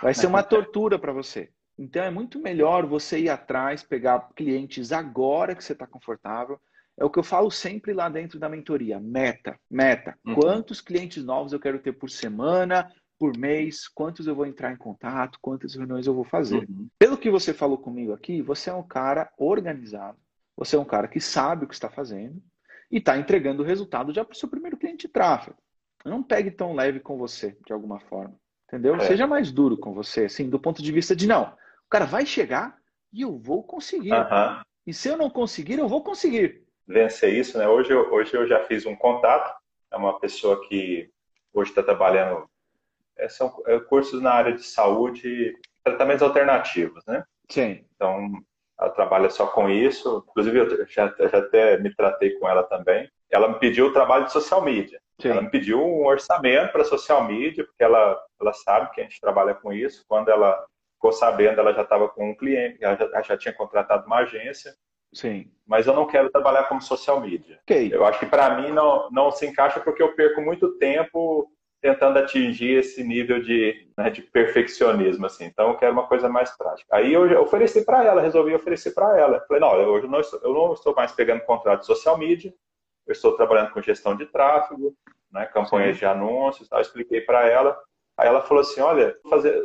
Vai 0.00 0.14
ser 0.14 0.28
uma 0.28 0.42
tortura 0.42 0.98
para 0.98 1.12
você. 1.12 1.50
Então 1.78 2.04
é 2.04 2.10
muito 2.10 2.38
melhor 2.38 2.86
você 2.86 3.18
ir 3.18 3.28
atrás, 3.28 3.82
pegar 3.82 4.28
clientes 4.36 4.92
agora 4.92 5.54
que 5.54 5.64
você 5.64 5.72
está 5.72 5.86
confortável. 5.86 6.60
É 6.98 7.04
o 7.04 7.10
que 7.10 7.18
eu 7.18 7.22
falo 7.22 7.50
sempre 7.50 7.92
lá 7.92 8.08
dentro 8.08 8.38
da 8.38 8.48
mentoria. 8.48 8.98
Meta, 8.98 9.58
meta. 9.70 10.18
Uhum. 10.24 10.34
Quantos 10.34 10.80
clientes 10.80 11.22
novos 11.24 11.52
eu 11.52 11.60
quero 11.60 11.78
ter 11.78 11.92
por 11.92 12.10
semana, 12.10 12.90
por 13.18 13.36
mês, 13.36 13.88
quantos 13.88 14.26
eu 14.26 14.34
vou 14.34 14.46
entrar 14.46 14.72
em 14.72 14.76
contato, 14.76 15.38
quantas 15.40 15.74
reuniões 15.74 16.06
eu 16.06 16.14
vou 16.14 16.24
fazer. 16.24 16.66
Uhum. 16.68 16.88
Pelo 16.98 17.18
que 17.18 17.30
você 17.30 17.52
falou 17.52 17.78
comigo 17.78 18.12
aqui, 18.12 18.42
você 18.42 18.70
é 18.70 18.74
um 18.74 18.86
cara 18.86 19.30
organizado, 19.38 20.18
você 20.56 20.76
é 20.76 20.78
um 20.78 20.84
cara 20.84 21.08
que 21.08 21.20
sabe 21.20 21.64
o 21.64 21.68
que 21.68 21.74
está 21.74 21.90
fazendo 21.90 22.42
e 22.90 22.98
está 22.98 23.18
entregando 23.18 23.62
o 23.62 23.66
resultado 23.66 24.12
já 24.12 24.24
para 24.24 24.34
o 24.34 24.38
seu 24.38 24.48
primeiro 24.48 24.76
cliente 24.76 25.06
de 25.06 25.12
tráfego. 25.12 25.56
Não 26.04 26.22
pegue 26.22 26.50
tão 26.50 26.72
leve 26.72 27.00
com 27.00 27.18
você, 27.18 27.56
de 27.66 27.72
alguma 27.72 27.98
forma. 28.00 28.34
Entendeu? 28.68 28.96
É. 28.96 29.00
Seja 29.00 29.26
mais 29.26 29.52
duro 29.52 29.76
com 29.76 29.92
você, 29.92 30.24
assim, 30.24 30.48
do 30.48 30.58
ponto 30.58 30.82
de 30.82 30.92
vista 30.92 31.14
de 31.14 31.26
não. 31.26 31.44
O 31.44 31.88
cara 31.90 32.04
vai 32.04 32.26
chegar 32.26 32.78
e 33.12 33.22
eu 33.22 33.38
vou 33.38 33.62
conseguir. 33.62 34.12
Uhum. 34.12 34.60
E 34.86 34.92
se 34.92 35.08
eu 35.08 35.16
não 35.16 35.30
conseguir, 35.30 35.78
eu 35.78 35.88
vou 35.88 36.02
conseguir. 36.02 36.65
Vencer 36.86 37.34
isso, 37.34 37.58
né? 37.58 37.68
Hoje 37.68 37.92
eu, 37.92 38.12
hoje 38.12 38.34
eu 38.34 38.46
já 38.46 38.64
fiz 38.64 38.86
um 38.86 38.94
contato. 38.94 39.54
É 39.90 39.96
uma 39.96 40.18
pessoa 40.20 40.66
que 40.68 41.10
hoje 41.52 41.70
está 41.70 41.82
trabalhando 41.82 42.48
é, 43.18 43.28
são 43.28 43.62
é, 43.66 43.78
cursos 43.80 44.20
na 44.20 44.32
área 44.32 44.52
de 44.52 44.62
saúde, 44.62 45.56
tratamentos 45.82 46.22
alternativos, 46.22 47.04
né? 47.06 47.24
Sim. 47.50 47.84
Então, 47.94 48.30
ela 48.78 48.90
trabalha 48.90 49.30
só 49.30 49.46
com 49.46 49.68
isso. 49.68 50.24
Inclusive, 50.28 50.58
eu 50.58 50.86
já, 50.86 51.14
já 51.18 51.38
até 51.38 51.78
me 51.78 51.94
tratei 51.94 52.38
com 52.38 52.48
ela 52.48 52.62
também. 52.62 53.10
Ela 53.30 53.48
me 53.48 53.58
pediu 53.58 53.86
o 53.86 53.92
trabalho 53.92 54.26
de 54.26 54.32
social 54.32 54.62
media. 54.62 55.00
Sim. 55.20 55.30
Ela 55.30 55.42
me 55.42 55.50
pediu 55.50 55.82
um 55.82 56.06
orçamento 56.06 56.72
para 56.72 56.84
social 56.84 57.24
media, 57.24 57.64
porque 57.64 57.82
ela, 57.82 58.20
ela 58.40 58.52
sabe 58.52 58.90
que 58.92 59.00
a 59.00 59.04
gente 59.04 59.20
trabalha 59.20 59.54
com 59.54 59.72
isso. 59.72 60.04
Quando 60.06 60.28
ela 60.28 60.62
ficou 60.94 61.12
sabendo, 61.12 61.60
ela 61.60 61.72
já 61.72 61.82
estava 61.82 62.08
com 62.08 62.30
um 62.30 62.34
cliente, 62.34 62.84
ela 62.84 62.96
já, 62.96 63.22
já 63.22 63.36
tinha 63.36 63.54
contratado 63.54 64.06
uma 64.06 64.18
agência. 64.18 64.74
Sim. 65.12 65.50
Mas 65.66 65.86
eu 65.86 65.94
não 65.94 66.06
quero 66.06 66.30
trabalhar 66.30 66.64
como 66.64 66.80
social 66.80 67.20
media. 67.20 67.58
Okay. 67.62 67.90
Eu 67.92 68.04
acho 68.04 68.20
que 68.20 68.26
para 68.26 68.60
mim 68.60 68.70
não, 68.70 69.10
não 69.10 69.30
se 69.30 69.46
encaixa 69.46 69.80
porque 69.80 70.02
eu 70.02 70.14
perco 70.14 70.40
muito 70.40 70.76
tempo 70.78 71.50
tentando 71.80 72.18
atingir 72.18 72.78
esse 72.78 73.04
nível 73.04 73.40
de, 73.40 73.88
né, 73.96 74.10
de 74.10 74.22
perfeccionismo, 74.22 75.26
assim. 75.26 75.44
Então, 75.44 75.68
eu 75.68 75.76
quero 75.76 75.92
uma 75.92 76.06
coisa 76.06 76.28
mais 76.28 76.50
prática. 76.56 76.96
Aí 76.96 77.12
eu 77.12 77.40
ofereci 77.40 77.84
para 77.84 78.04
ela, 78.04 78.20
resolvi 78.22 78.54
oferecer 78.54 78.92
para 78.92 79.18
ela. 79.18 79.40
Falei, 79.46 79.60
não, 79.60 79.74
eu, 79.76 79.90
hoje 79.90 80.06
não 80.06 80.20
estou, 80.20 80.40
eu 80.42 80.52
não 80.52 80.72
estou 80.72 80.94
mais 80.94 81.12
pegando 81.12 81.44
contrato 81.44 81.80
de 81.80 81.86
social 81.86 82.18
media, 82.18 82.52
eu 83.06 83.12
estou 83.12 83.36
trabalhando 83.36 83.70
com 83.70 83.82
gestão 83.82 84.16
de 84.16 84.26
tráfego, 84.26 84.96
né, 85.30 85.46
campanhas 85.46 85.96
Sim. 85.96 86.00
de 86.00 86.06
anúncios, 86.06 86.68
tal. 86.68 86.78
Eu 86.78 86.82
expliquei 86.82 87.20
para 87.20 87.46
ela. 87.46 87.78
Aí 88.16 88.26
ela 88.26 88.42
falou 88.42 88.62
assim, 88.62 88.80
olha, 88.80 89.16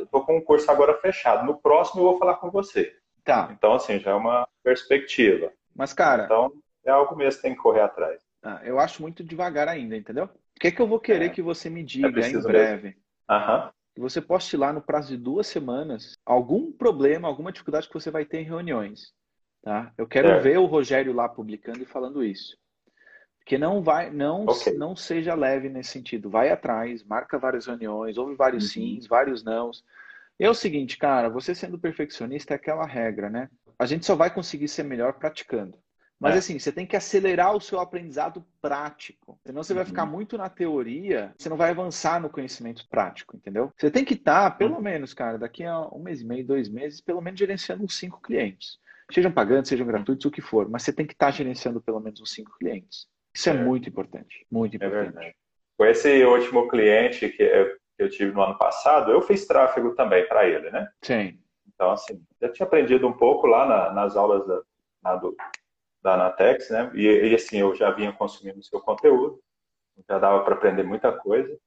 estou 0.02 0.26
com 0.26 0.38
um 0.38 0.44
curso 0.44 0.70
agora 0.70 0.94
fechado, 0.98 1.46
no 1.46 1.62
próximo 1.62 2.02
eu 2.02 2.06
vou 2.10 2.20
falar 2.20 2.36
com 2.36 2.52
você. 2.52 2.94
Tá. 3.32 3.50
Então, 3.52 3.74
assim, 3.74 4.00
já 4.00 4.12
é 4.12 4.16
uma 4.16 4.48
perspectiva. 4.64 5.52
Mas, 5.76 5.94
cara... 5.94 6.26
Então, 6.26 6.52
é 6.86 6.92
algo 6.92 7.16
mesmo 7.16 7.38
que 7.38 7.48
tem 7.48 7.56
que 7.56 7.62
correr 7.62 7.82
atrás. 7.82 8.22
Ah, 8.44 8.60
eu 8.64 8.80
acho 8.80 9.02
muito 9.02 9.24
devagar 9.24 9.68
ainda, 9.68 9.96
entendeu? 9.96 10.30
que 10.62 10.68
é 10.68 10.72
que 10.72 10.80
eu 10.80 10.88
vou 10.88 11.00
querer 11.00 11.26
é. 11.26 11.30
que 11.30 11.42
você 11.42 11.72
me 11.72 11.84
diga 11.84 12.22
é 12.22 12.30
em 12.30 12.40
breve? 12.40 12.96
Uhum. 13.30 13.70
Que 13.96 14.00
você 14.00 14.22
poste 14.22 14.56
lá 14.56 14.72
no 14.72 14.82
prazo 14.82 15.10
de 15.10 15.18
duas 15.18 15.48
semanas 15.48 16.14
algum 16.24 16.72
problema, 16.72 17.28
alguma 17.28 17.52
dificuldade 17.52 17.88
que 17.88 17.94
você 17.94 18.12
vai 18.12 18.26
ter 18.26 18.42
em 18.42 18.46
reuniões. 18.46 19.12
Tá? 19.64 19.92
Eu 19.98 20.08
quero 20.08 20.28
é. 20.28 20.40
ver 20.40 20.60
o 20.60 20.68
Rogério 20.68 21.14
lá 21.14 21.28
publicando 21.28 21.82
e 21.82 21.86
falando 21.86 22.24
isso. 22.24 22.56
Porque 23.40 23.58
não 23.58 23.82
vai, 23.82 24.12
não, 24.12 24.46
okay. 24.46 24.74
não 24.74 24.96
seja 24.96 25.34
leve 25.34 25.68
nesse 25.68 25.90
sentido. 25.90 26.30
Vai 26.30 26.50
atrás, 26.50 27.04
marca 27.04 27.40
várias 27.40 27.66
reuniões, 27.66 28.18
ouve 28.18 28.36
vários 28.36 28.66
uhum. 28.66 28.70
sims, 28.70 29.08
vários 29.08 29.44
nãos. 29.44 29.84
É 30.42 30.50
o 30.50 30.56
seguinte, 30.56 30.98
cara, 30.98 31.30
você 31.30 31.54
sendo 31.54 31.78
perfeccionista 31.78 32.54
é 32.54 32.56
aquela 32.56 32.86
regra, 32.86 33.30
né? 33.30 33.48
A 33.78 33.86
gente 33.86 34.08
só 34.08 34.16
vai 34.16 34.34
conseguir 34.34 34.68
ser 34.68 34.82
melhor 34.82 35.14
praticando. 35.14 35.78
Mas 36.20 36.34
é. 36.34 36.38
assim, 36.40 36.58
você 36.58 36.72
tem 36.72 36.86
que 36.86 36.96
acelerar 36.96 37.56
o 37.56 37.62
seu 37.62 37.80
aprendizado 37.80 38.44
prático. 38.60 39.40
Senão 39.46 39.62
você 39.62 39.74
vai 39.74 39.86
ficar 39.86 40.04
uhum. 40.04 40.12
muito 40.12 40.40
na 40.40 40.50
teoria, 40.50 41.32
você 41.38 41.48
não 41.48 41.58
vai 41.58 41.70
avançar 41.70 42.20
no 42.20 42.30
conhecimento 42.30 42.88
prático, 42.90 43.36
entendeu? 43.36 43.72
Você 43.78 43.92
tem 43.92 44.04
que 44.04 44.16
estar, 44.16 44.58
pelo 44.58 44.76
uhum. 44.76 44.82
menos, 44.82 45.14
cara, 45.14 45.38
daqui 45.38 45.64
a 45.64 45.80
um 45.90 46.02
mês 46.02 46.22
e 46.22 46.26
meio, 46.26 46.46
dois 46.46 46.70
meses, 46.70 47.02
pelo 47.02 47.22
menos 47.22 47.40
gerenciando 47.40 47.84
uns 47.84 47.96
cinco 47.96 48.20
clientes. 48.20 48.80
Sejam 49.12 49.32
pagantes, 49.32 49.70
sejam 49.70 49.86
gratuitos, 49.86 50.26
o 50.26 50.32
que 50.32 50.42
for. 50.42 50.68
Mas 50.68 50.82
você 50.82 50.92
tem 50.92 51.06
que 51.06 51.14
estar 51.14 51.30
gerenciando 51.30 51.80
pelo 51.80 52.00
menos 52.00 52.20
uns 52.20 52.32
cinco 52.32 52.58
clientes. 52.58 53.06
Isso 53.32 53.48
é, 53.48 53.54
é 53.54 53.64
muito 53.64 53.90
importante. 53.90 54.46
Muito 54.50 54.74
é 54.74 54.78
importante. 54.78 55.08
É 55.08 55.12
verdade. 55.12 55.36
Com 55.78 55.86
esse 55.86 56.24
último 56.24 56.68
cliente 56.68 57.30
que 57.30 57.80
eu 58.04 58.10
tive 58.10 58.32
no 58.32 58.42
ano 58.42 58.58
passado, 58.58 59.12
eu 59.12 59.22
fiz 59.22 59.46
tráfego 59.46 59.96
também 59.96 60.28
para 60.28 60.48
ele, 60.48 60.70
né? 60.72 60.90
Sim. 61.02 61.40
Então, 61.74 61.92
assim, 61.92 62.24
já 62.40 62.50
tinha 62.50 62.66
aprendido 62.66 63.08
um 63.08 63.14
pouco 63.14 63.48
lá 63.48 63.66
na, 63.66 63.94
nas 63.94 64.16
aulas 64.16 64.46
da, 64.46 65.16
do, 65.16 65.36
da 66.02 66.14
Anatex, 66.14 66.70
né? 66.70 66.92
E, 66.94 67.08
e, 67.08 67.36
assim, 67.36 67.58
eu 67.58 67.74
já 67.76 67.92
vinha 67.92 68.12
consumindo 68.12 68.60
o 68.60 68.64
seu 68.64 68.80
conteúdo, 68.80 69.42
já 70.08 70.20
dava 70.20 70.44
para 70.44 70.56
aprender 70.56 70.84
muita 70.84 71.12
coisa. 71.12 71.58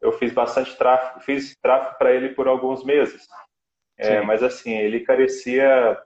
Eu 0.00 0.12
fiz 0.12 0.32
bastante 0.32 0.76
tráfego, 0.76 1.20
fiz 1.20 1.56
tráfego 1.62 1.96
para 1.98 2.12
ele 2.12 2.30
por 2.30 2.46
alguns 2.46 2.84
meses. 2.84 3.26
É, 3.96 4.20
mas 4.20 4.42
assim, 4.42 4.72
ele 4.72 5.00
carecia 5.00 6.02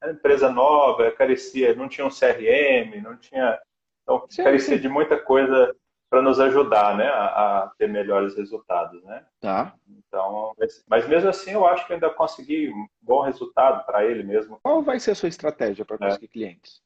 era 0.00 0.12
empresa 0.12 0.50
nova, 0.50 1.10
carecia, 1.10 1.74
não 1.74 1.88
tinha 1.88 2.06
um 2.06 2.10
CRM, 2.10 3.02
não 3.02 3.16
tinha, 3.16 3.60
então 4.02 4.24
sim, 4.28 4.44
carecia 4.44 4.76
sim. 4.76 4.82
de 4.82 4.88
muita 4.88 5.18
coisa 5.18 5.74
para 6.10 6.22
nos 6.22 6.40
ajudar, 6.40 6.96
né, 6.96 7.06
a, 7.06 7.64
a, 7.64 7.68
ter 7.76 7.88
melhores 7.88 8.34
resultados, 8.34 9.02
né? 9.04 9.26
Tá. 9.40 9.74
Então, 9.88 10.54
mas, 10.58 10.84
mas, 10.88 11.08
mesmo 11.08 11.28
assim, 11.28 11.52
eu 11.52 11.66
acho 11.66 11.86
que 11.86 11.92
ainda 11.92 12.08
consegui 12.08 12.70
um 12.70 12.86
bom 13.00 13.20
resultado 13.22 13.84
para 13.84 14.04
ele 14.04 14.22
mesmo. 14.22 14.58
Qual 14.62 14.82
vai 14.82 14.98
ser 14.98 15.10
a 15.10 15.14
sua 15.14 15.28
estratégia 15.28 15.84
para 15.84 15.98
conseguir 15.98 16.26
é. 16.26 16.28
clientes? 16.28 16.82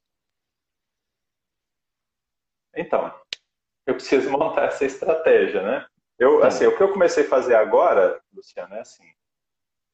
Então, 2.75 3.15
eu 3.87 3.95
preciso 3.95 4.31
montar 4.31 4.65
essa 4.65 4.85
estratégia, 4.85 5.63
né? 5.63 5.87
Eu, 6.19 6.41
tá. 6.41 6.49
assim, 6.49 6.67
o 6.67 6.77
que 6.77 6.83
eu 6.83 6.93
comecei 6.93 7.25
a 7.25 7.29
fazer 7.29 7.55
agora, 7.55 8.21
Luciano, 8.35 8.75
é 8.75 8.81
assim, 8.81 9.05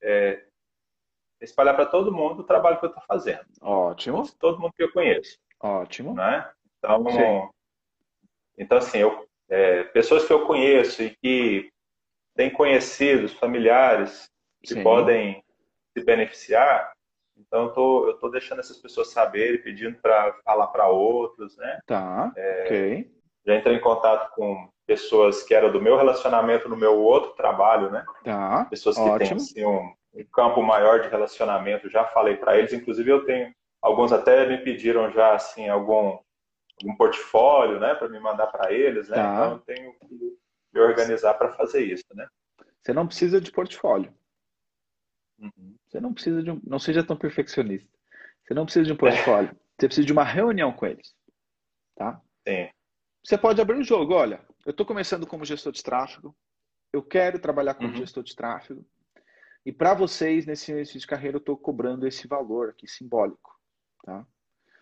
é 0.02 0.44
espalhar 1.40 1.74
para 1.74 1.86
todo 1.86 2.12
mundo 2.12 2.40
o 2.40 2.44
trabalho 2.44 2.78
que 2.78 2.84
eu 2.84 2.90
estou 2.90 3.04
fazendo. 3.06 3.46
Ótimo. 3.60 4.28
Todo 4.38 4.58
mundo 4.58 4.72
que 4.72 4.82
eu 4.82 4.92
conheço. 4.92 5.38
Ótimo. 5.60 6.14
Né? 6.14 6.50
Então, 6.78 7.04
Sim. 7.10 7.48
Então 8.58 8.78
assim, 8.78 8.98
eu, 8.98 9.26
é, 9.48 9.84
pessoas 9.84 10.26
que 10.26 10.32
eu 10.32 10.46
conheço 10.46 11.02
e 11.02 11.16
que 11.22 11.70
têm 12.36 12.50
conhecidos, 12.50 13.32
familiares 13.32 14.28
que 14.62 14.74
Sim. 14.74 14.82
podem 14.82 15.42
se 15.96 16.04
beneficiar, 16.04 16.92
então, 17.38 17.64
eu 17.64 17.72
tô, 17.72 18.06
eu 18.08 18.18
tô 18.18 18.28
deixando 18.28 18.58
essas 18.58 18.78
pessoas 18.78 19.08
saberem, 19.10 19.62
pedindo 19.62 19.96
para 20.00 20.34
falar 20.44 20.66
para 20.68 20.88
outros, 20.88 21.56
né? 21.56 21.78
Tá, 21.86 22.32
é, 22.36 22.62
ok. 22.64 23.10
Já 23.46 23.56
entrei 23.56 23.76
em 23.76 23.80
contato 23.80 24.34
com 24.34 24.68
pessoas 24.86 25.42
que 25.42 25.54
eram 25.54 25.70
do 25.70 25.80
meu 25.80 25.96
relacionamento 25.96 26.68
no 26.68 26.76
meu 26.76 26.98
outro 26.98 27.30
trabalho, 27.32 27.90
né? 27.90 28.04
Tá, 28.24 28.66
Pessoas 28.68 28.96
que 28.96 29.02
ótimo. 29.02 29.18
têm 29.18 29.36
assim, 29.36 29.64
um, 29.64 29.92
um 30.14 30.24
campo 30.32 30.62
maior 30.62 31.00
de 31.00 31.08
relacionamento, 31.08 31.88
já 31.88 32.04
falei 32.06 32.36
para 32.36 32.58
eles. 32.58 32.72
Inclusive, 32.72 33.10
eu 33.10 33.24
tenho, 33.24 33.52
alguns 33.80 34.12
até 34.12 34.46
me 34.46 34.58
pediram 34.58 35.10
já, 35.12 35.34
assim, 35.34 35.68
algum, 35.68 36.18
algum 36.82 36.96
portfólio, 36.96 37.80
né? 37.80 37.94
Para 37.94 38.08
me 38.08 38.20
mandar 38.20 38.46
para 38.48 38.72
eles, 38.72 39.08
né? 39.08 39.16
Tá. 39.16 39.34
Então, 39.34 39.52
eu 39.52 39.58
tenho 39.60 39.94
que 39.98 40.38
me 40.72 40.80
organizar 40.80 41.34
para 41.34 41.52
fazer 41.52 41.82
isso, 41.82 42.04
né? 42.14 42.26
Você 42.82 42.92
não 42.92 43.06
precisa 43.06 43.40
de 43.40 43.50
portfólio. 43.50 44.14
Uhum. 45.38 45.76
Você 45.86 46.00
não 46.00 46.12
precisa 46.12 46.42
de 46.42 46.50
um, 46.50 46.60
não 46.64 46.78
seja 46.78 47.04
tão 47.04 47.16
perfeccionista. 47.16 47.88
Você 48.42 48.54
não 48.54 48.64
precisa 48.64 48.86
de 48.86 48.92
um 48.92 48.96
portfólio. 48.96 49.50
Você 49.78 49.86
precisa 49.86 50.06
de 50.06 50.12
uma 50.12 50.24
reunião 50.24 50.72
com 50.72 50.86
eles, 50.86 51.14
tá? 51.94 52.20
Sim. 52.46 52.68
Você 53.24 53.38
pode 53.38 53.60
abrir 53.60 53.78
o 53.78 53.84
jogo. 53.84 54.14
Olha, 54.14 54.44
eu 54.64 54.70
estou 54.70 54.86
começando 54.86 55.26
como 55.26 55.44
gestor 55.44 55.72
de 55.72 55.82
tráfego. 55.82 56.36
Eu 56.92 57.02
quero 57.02 57.38
trabalhar 57.38 57.74
como 57.74 57.90
uhum. 57.90 57.96
gestor 57.96 58.24
de 58.24 58.34
tráfego. 58.34 58.84
E 59.64 59.72
para 59.72 59.94
vocês, 59.94 60.46
nesse 60.46 60.72
início 60.72 60.98
de 60.98 61.06
carreira, 61.06 61.36
eu 61.36 61.40
estou 61.40 61.56
cobrando 61.56 62.06
esse 62.06 62.26
valor 62.26 62.70
aqui, 62.70 62.88
simbólico. 62.88 63.56
Tá? 64.02 64.26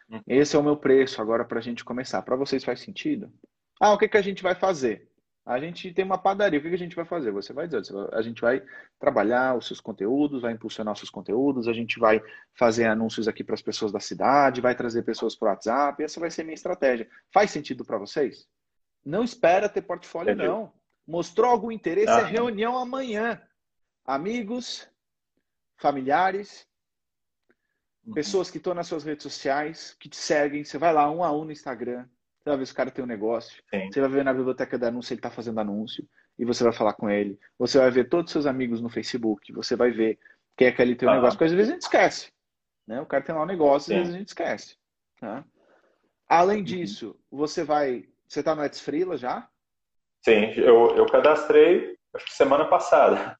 Uhum. 0.08 0.22
Esse 0.26 0.56
é 0.56 0.58
o 0.58 0.62
meu 0.62 0.76
preço 0.76 1.20
agora 1.20 1.44
para 1.44 1.58
a 1.58 1.62
gente 1.62 1.84
começar. 1.84 2.22
Para 2.22 2.36
vocês 2.36 2.64
faz 2.64 2.80
sentido? 2.80 3.32
Ah, 3.80 3.92
o 3.92 3.98
que, 3.98 4.08
que 4.08 4.16
a 4.16 4.22
gente 4.22 4.42
vai 4.42 4.54
fazer? 4.54 5.10
A 5.44 5.60
gente 5.60 5.92
tem 5.92 6.04
uma 6.04 6.18
padaria. 6.18 6.58
O 6.58 6.62
que, 6.62 6.68
que 6.68 6.74
a 6.74 6.78
gente 6.78 6.96
vai 6.96 7.04
fazer? 7.04 7.30
Você 7.30 7.52
vai 7.52 7.68
dizer, 7.68 7.82
a 8.12 8.20
gente 8.20 8.40
vai 8.40 8.62
trabalhar 8.98 9.56
os 9.56 9.66
seus 9.66 9.80
conteúdos, 9.80 10.42
vai 10.42 10.52
impulsionar 10.52 10.92
os 10.92 10.98
seus 10.98 11.10
conteúdos, 11.10 11.68
a 11.68 11.72
gente 11.72 12.00
vai 12.00 12.20
fazer 12.54 12.86
anúncios 12.86 13.28
aqui 13.28 13.44
para 13.44 13.54
as 13.54 13.62
pessoas 13.62 13.92
da 13.92 14.00
cidade, 14.00 14.60
vai 14.60 14.74
trazer 14.74 15.02
pessoas 15.02 15.36
para 15.36 15.46
o 15.46 15.50
WhatsApp. 15.50 16.02
Essa 16.02 16.18
vai 16.18 16.30
ser 16.30 16.40
a 16.42 16.44
minha 16.44 16.54
estratégia. 16.54 17.08
Faz 17.32 17.50
sentido 17.50 17.84
para 17.84 17.98
vocês? 17.98 18.48
Não 19.04 19.22
espera 19.22 19.68
ter 19.68 19.82
portfólio, 19.82 20.32
Entendi. 20.32 20.48
não. 20.48 20.72
Mostrou 21.06 21.48
algum 21.48 21.70
interesse? 21.70 22.08
É 22.08 22.12
ah. 22.12 22.20
É 22.20 22.24
reunião 22.24 22.76
amanhã 22.76 23.40
amigos, 24.06 24.88
familiares. 25.76 26.66
Pessoas 28.14 28.50
que 28.50 28.58
estão 28.58 28.74
nas 28.74 28.86
suas 28.86 29.04
redes 29.04 29.22
sociais, 29.22 29.96
que 29.98 30.08
te 30.08 30.16
seguem. 30.16 30.64
Você 30.64 30.78
vai 30.78 30.92
lá 30.92 31.10
um 31.10 31.24
a 31.24 31.32
um 31.32 31.44
no 31.44 31.52
Instagram, 31.52 32.06
você 32.38 32.50
vai 32.50 32.58
ver 32.58 32.66
se 32.66 32.72
o 32.72 32.76
cara 32.76 32.90
tem 32.90 33.04
um 33.04 33.08
negócio. 33.08 33.62
Sim. 33.74 33.90
Você 33.90 34.00
vai 34.00 34.08
ver 34.08 34.24
na 34.24 34.32
biblioteca 34.32 34.78
de 34.78 34.86
anúncio 34.86 35.12
ele 35.12 35.18
está 35.18 35.30
fazendo 35.30 35.60
anúncio 35.60 36.06
e 36.38 36.44
você 36.44 36.62
vai 36.62 36.72
falar 36.72 36.92
com 36.94 37.10
ele. 37.10 37.38
Você 37.58 37.78
vai 37.78 37.90
ver 37.90 38.08
todos 38.08 38.30
os 38.30 38.32
seus 38.32 38.46
amigos 38.46 38.80
no 38.80 38.88
Facebook. 38.88 39.52
Você 39.52 39.74
vai 39.74 39.90
ver 39.90 40.18
quem 40.56 40.68
é 40.68 40.72
que 40.72 40.80
ele 40.80 40.94
tem 40.94 41.08
um 41.08 41.12
ah. 41.12 41.14
negócio. 41.16 41.36
Porque 41.36 41.50
às 41.50 41.52
vezes 41.52 41.70
a 41.70 41.72
gente 41.74 41.82
esquece. 41.82 42.32
Né? 42.86 43.00
O 43.00 43.06
cara 43.06 43.24
tem 43.24 43.34
lá 43.34 43.42
um 43.42 43.46
negócio 43.46 43.92
e 43.92 43.94
às 43.94 44.00
vezes 44.00 44.14
a 44.14 44.18
gente 44.18 44.28
esquece. 44.28 44.76
Tá? 45.20 45.44
Além 46.28 46.58
uhum. 46.58 46.64
disso, 46.64 47.18
você 47.30 47.64
vai. 47.64 48.08
Você 48.28 48.40
está 48.40 48.54
no 48.54 48.64
Eds 48.64 48.80
Freela 48.80 49.16
já? 49.16 49.48
Sim, 50.24 50.52
eu, 50.56 50.96
eu 50.96 51.06
cadastrei 51.06 51.96
acho 52.16 52.26
que 52.26 52.32
semana 52.32 52.64
passada. 52.64 53.38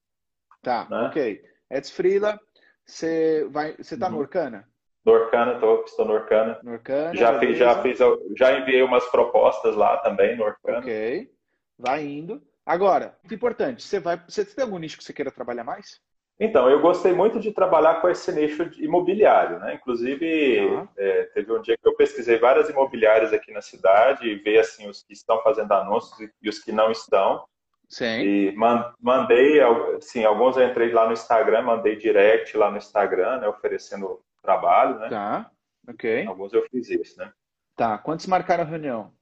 Tá, 0.62 0.86
né? 0.90 1.08
ok. 1.08 1.42
Eds 1.70 1.90
Freela, 1.90 2.38
você 2.86 3.46
vai, 3.50 3.76
você 3.76 3.96
tá 3.98 4.06
uhum. 4.06 4.12
no 4.12 4.18
Orkana? 4.18 4.68
No 5.04 5.12
Orkana, 5.12 5.58
tô, 5.58 5.82
estou 5.84 6.04
no 6.04 6.14
Orkana. 6.14 6.58
No 6.62 6.72
Orkana 6.72 7.14
já 7.14 7.38
fiz, 7.38 7.58
já 7.58 7.82
fiz, 7.82 7.98
já 8.36 8.58
enviei 8.58 8.82
umas 8.82 9.04
propostas 9.10 9.74
lá 9.74 9.96
também 9.98 10.36
no 10.36 10.44
Orkana. 10.44 10.78
Ok, 10.78 11.30
vai 11.78 12.04
indo. 12.04 12.42
Agora, 12.64 13.16
importante, 13.30 13.82
você 13.82 14.00
vai, 14.00 14.20
você 14.28 14.44
tem 14.44 14.64
algum 14.64 14.78
nicho 14.78 14.98
que 14.98 15.04
você 15.04 15.12
queira 15.12 15.30
trabalhar 15.30 15.62
mais? 15.62 16.00
Então, 16.38 16.68
eu 16.68 16.80
gostei 16.80 17.12
muito 17.12 17.40
de 17.40 17.50
trabalhar 17.50 18.00
com 18.00 18.08
esse 18.08 18.30
nicho 18.30 18.62
imobiliário, 18.78 19.58
né? 19.58 19.74
Inclusive, 19.74 20.60
uhum. 20.66 20.88
é, 20.96 21.22
teve 21.34 21.50
um 21.50 21.62
dia 21.62 21.78
que 21.78 21.88
eu 21.88 21.96
pesquisei 21.96 22.38
várias 22.38 22.68
imobiliárias 22.68 23.32
aqui 23.32 23.52
na 23.52 23.62
cidade 23.62 24.28
e 24.28 24.34
vi 24.34 24.58
assim 24.58 24.88
os 24.88 25.02
que 25.02 25.14
estão 25.14 25.40
fazendo 25.42 25.72
anúncios 25.72 26.30
e 26.42 26.48
os 26.48 26.58
que 26.58 26.72
não 26.72 26.90
estão. 26.90 27.44
Sim. 27.88 28.20
E 28.20 28.54
mandei, 29.00 29.60
assim, 29.96 30.24
alguns 30.24 30.56
eu 30.56 30.66
entrei 30.66 30.92
lá 30.92 31.06
no 31.06 31.12
Instagram, 31.12 31.62
mandei 31.62 31.96
direct 31.96 32.56
lá 32.56 32.70
no 32.70 32.78
Instagram, 32.78 33.38
né, 33.38 33.48
oferecendo 33.48 34.20
trabalho, 34.42 34.98
né? 34.98 35.08
Tá, 35.08 35.50
ok. 35.88 36.26
Alguns 36.26 36.52
eu 36.52 36.66
fiz 36.70 36.90
isso, 36.90 37.18
né? 37.18 37.32
Tá, 37.76 37.98
quantos 37.98 38.26
marcaram 38.26 38.64
a 38.64 38.66
reunião? 38.66 39.12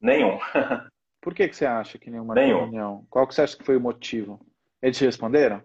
Nenhum. 0.00 0.38
Por 1.20 1.34
que, 1.34 1.48
que 1.48 1.56
você 1.56 1.66
acha 1.66 1.98
que 1.98 2.10
nenhum 2.10 2.24
marcou 2.24 2.42
nenhum. 2.42 2.60
reunião? 2.60 3.06
Qual 3.10 3.26
que 3.26 3.34
você 3.34 3.42
acha 3.42 3.56
que 3.56 3.64
foi 3.64 3.76
o 3.76 3.80
motivo? 3.80 4.40
Eles 4.80 4.98
responderam? 4.98 5.62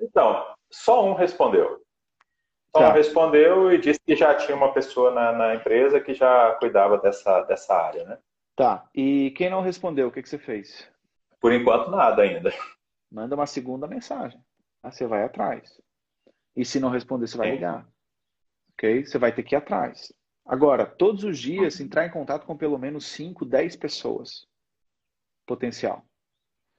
Então, 0.00 0.46
só 0.70 1.04
um 1.06 1.14
respondeu. 1.14 1.82
Só 2.74 2.82
tá. 2.82 2.88
um 2.88 2.92
respondeu 2.92 3.72
e 3.72 3.78
disse 3.78 4.00
que 4.00 4.16
já 4.16 4.34
tinha 4.34 4.56
uma 4.56 4.72
pessoa 4.72 5.10
na, 5.10 5.32
na 5.32 5.54
empresa 5.54 6.00
que 6.00 6.14
já 6.14 6.52
cuidava 6.52 6.96
dessa, 6.98 7.42
dessa 7.42 7.74
área, 7.74 8.04
né? 8.04 8.18
Tá, 8.54 8.88
e 8.94 9.32
quem 9.32 9.50
não 9.50 9.60
respondeu, 9.60 10.08
o 10.08 10.10
que, 10.10 10.22
que 10.22 10.28
você 10.28 10.38
fez? 10.38 10.90
Por 11.40 11.52
enquanto, 11.52 11.90
nada 11.90 12.22
ainda. 12.22 12.50
Manda 13.10 13.34
uma 13.34 13.46
segunda 13.46 13.86
mensagem. 13.86 14.40
Aí 14.82 14.92
você 14.92 15.06
vai 15.06 15.24
atrás. 15.24 15.80
E 16.54 16.64
se 16.64 16.80
não 16.80 16.90
responder, 16.90 17.26
você 17.26 17.36
vai 17.36 17.50
ligar. 17.50 17.86
Ok? 18.72 19.04
Você 19.04 19.18
vai 19.18 19.34
ter 19.34 19.42
que 19.42 19.54
ir 19.54 19.58
atrás. 19.58 20.12
Agora, 20.44 20.86
todos 20.86 21.24
os 21.24 21.38
dias, 21.38 21.80
entrar 21.80 22.06
em 22.06 22.10
contato 22.10 22.46
com 22.46 22.56
pelo 22.56 22.78
menos 22.78 23.06
5, 23.06 23.44
10 23.44 23.76
pessoas. 23.76 24.46
Potencial. 25.46 26.04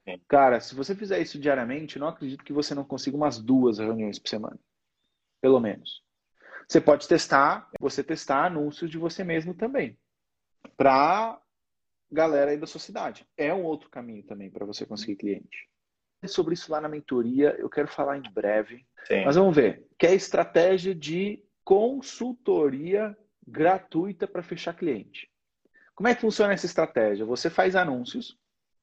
Sim. 0.08 0.20
Cara, 0.26 0.58
se 0.60 0.74
você 0.74 0.94
fizer 0.94 1.20
isso 1.20 1.38
diariamente, 1.38 1.98
não 1.98 2.08
acredito 2.08 2.44
que 2.44 2.52
você 2.52 2.74
não 2.74 2.84
consiga 2.84 3.16
umas 3.16 3.38
duas 3.38 3.78
reuniões 3.78 4.18
por 4.18 4.28
semana. 4.28 4.58
Pelo 5.40 5.60
menos. 5.60 6.02
Você 6.66 6.80
pode 6.80 7.06
testar, 7.06 7.68
você 7.78 8.02
testar 8.02 8.46
anúncios 8.46 8.90
de 8.90 8.98
você 8.98 9.22
mesmo 9.22 9.54
também. 9.54 9.98
Para 10.76 11.40
galera 12.10 12.50
aí 12.50 12.56
da 12.56 12.66
sua 12.66 12.80
cidade. 12.80 13.26
É 13.36 13.52
um 13.52 13.64
outro 13.64 13.90
caminho 13.90 14.22
também 14.22 14.50
para 14.50 14.66
você 14.66 14.86
conseguir 14.86 15.16
cliente. 15.16 15.68
Sobre 16.26 16.54
isso 16.54 16.72
lá 16.72 16.80
na 16.80 16.88
mentoria, 16.88 17.54
eu 17.58 17.70
quero 17.70 17.86
falar 17.86 18.18
em 18.18 18.22
breve. 18.32 18.84
Sim. 19.06 19.24
Mas 19.24 19.36
vamos 19.36 19.54
ver. 19.54 19.86
Que 19.96 20.06
é 20.06 20.10
a 20.10 20.14
estratégia 20.14 20.94
de 20.94 21.44
consultoria 21.62 23.16
gratuita 23.46 24.26
para 24.26 24.42
fechar 24.42 24.74
cliente. 24.74 25.30
Como 25.94 26.08
é 26.08 26.14
que 26.14 26.20
funciona 26.20 26.52
essa 26.52 26.66
estratégia? 26.66 27.24
Você 27.24 27.48
faz 27.48 27.76
anúncios 27.76 28.36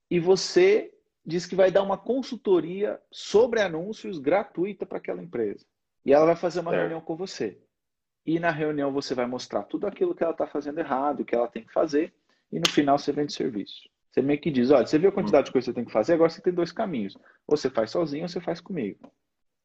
e 0.10 0.20
você 0.20 0.94
diz 1.26 1.46
que 1.46 1.56
vai 1.56 1.72
dar 1.72 1.84
uma 1.84 1.98
consultoria 1.98 3.02
sobre 3.12 3.62
anúncios 3.62 4.20
gratuita 4.20 4.86
para 4.86 4.98
aquela 4.98 5.22
empresa. 5.22 5.66
E 6.06 6.14
ela 6.14 6.26
vai 6.26 6.36
fazer 6.36 6.60
uma 6.60 6.74
é. 6.74 6.80
reunião 6.80 7.02
com 7.02 7.16
você. 7.16 7.60
E 8.26 8.40
na 8.40 8.52
reunião 8.52 8.92
você 8.92 9.14
vai 9.14 9.26
mostrar 9.26 9.64
tudo 9.64 9.88
aquilo 9.88 10.16
que 10.16 10.24
ela 10.24 10.32
está 10.32 10.48
fazendo 10.48 10.80
errado, 10.80 11.22
o 11.22 11.26
que 11.26 11.36
ela 11.36 11.48
tem 11.48 11.64
que 11.64 11.74
fazer 11.74 12.14
e 12.56 12.60
no 12.60 12.70
final 12.70 12.98
você 12.98 13.12
vende 13.12 13.34
serviço. 13.34 13.82
Você 14.10 14.22
meio 14.22 14.40
que 14.40 14.50
diz, 14.50 14.72
olha, 14.72 14.86
você 14.86 14.98
viu 14.98 15.10
a 15.10 15.12
quantidade 15.12 15.48
de 15.48 15.52
coisa 15.52 15.66
que 15.66 15.72
você 15.72 15.76
tem 15.76 15.84
que 15.84 15.92
fazer, 15.92 16.14
agora 16.14 16.30
você 16.30 16.42
tem 16.42 16.54
dois 16.54 16.72
caminhos. 16.72 17.18
Ou 17.46 17.58
você 17.58 17.70
faz 17.70 17.92
sozinho 17.92 18.24
ou 18.24 18.30
você 18.30 18.40
faz 18.40 18.62
comigo. 18.62 19.12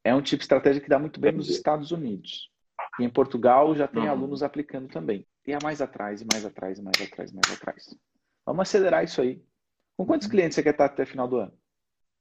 É 0.03 0.13
um 0.13 0.21
tipo 0.21 0.39
de 0.39 0.43
estratégia 0.43 0.81
que 0.81 0.89
dá 0.89 0.99
muito 0.99 1.17
bem 1.17 1.31
nos 1.31 1.49
Estados 1.49 1.93
Unidos. 1.93 2.49
E 2.99 3.05
em 3.05 3.09
Portugal 3.09 3.73
já 3.73 3.87
tem 3.87 4.03
uhum. 4.03 4.09
alunos 4.09 4.43
aplicando 4.43 4.89
também. 4.89 5.25
E 5.47 5.53
é 5.53 5.57
mais 5.63 5.81
atrás, 5.81 6.21
e 6.21 6.25
mais 6.29 6.45
atrás, 6.45 6.79
e 6.79 6.81
mais 6.81 7.01
atrás, 7.01 7.31
e 7.31 7.33
mais 7.33 7.57
atrás. 7.57 7.97
Vamos 8.45 8.63
acelerar 8.63 9.05
isso 9.05 9.21
aí. 9.21 9.41
Com 9.95 10.05
quantos 10.05 10.27
uhum. 10.27 10.31
clientes 10.31 10.55
você 10.55 10.63
quer 10.63 10.71
estar 10.71 10.85
até 10.85 11.03
o 11.03 11.07
final 11.07 11.29
do 11.29 11.37
ano? 11.37 11.53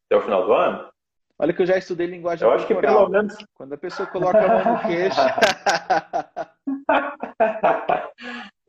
Até 0.06 0.20
o 0.20 0.22
final 0.22 0.46
do 0.46 0.52
ano? 0.52 0.88
Olha 1.36 1.52
que 1.52 1.62
eu 1.62 1.66
já 1.66 1.78
estudei 1.78 2.06
linguagem 2.06 2.46
Eu 2.46 2.52
acho 2.52 2.64
que 2.64 2.74
pelo 2.76 3.08
menos... 3.08 3.34
Quando 3.54 3.72
a 3.72 3.78
pessoa 3.78 4.06
coloca 4.06 4.38
a 4.38 4.64
mão 4.64 4.74
no 4.74 4.80
queixo... 4.82 5.18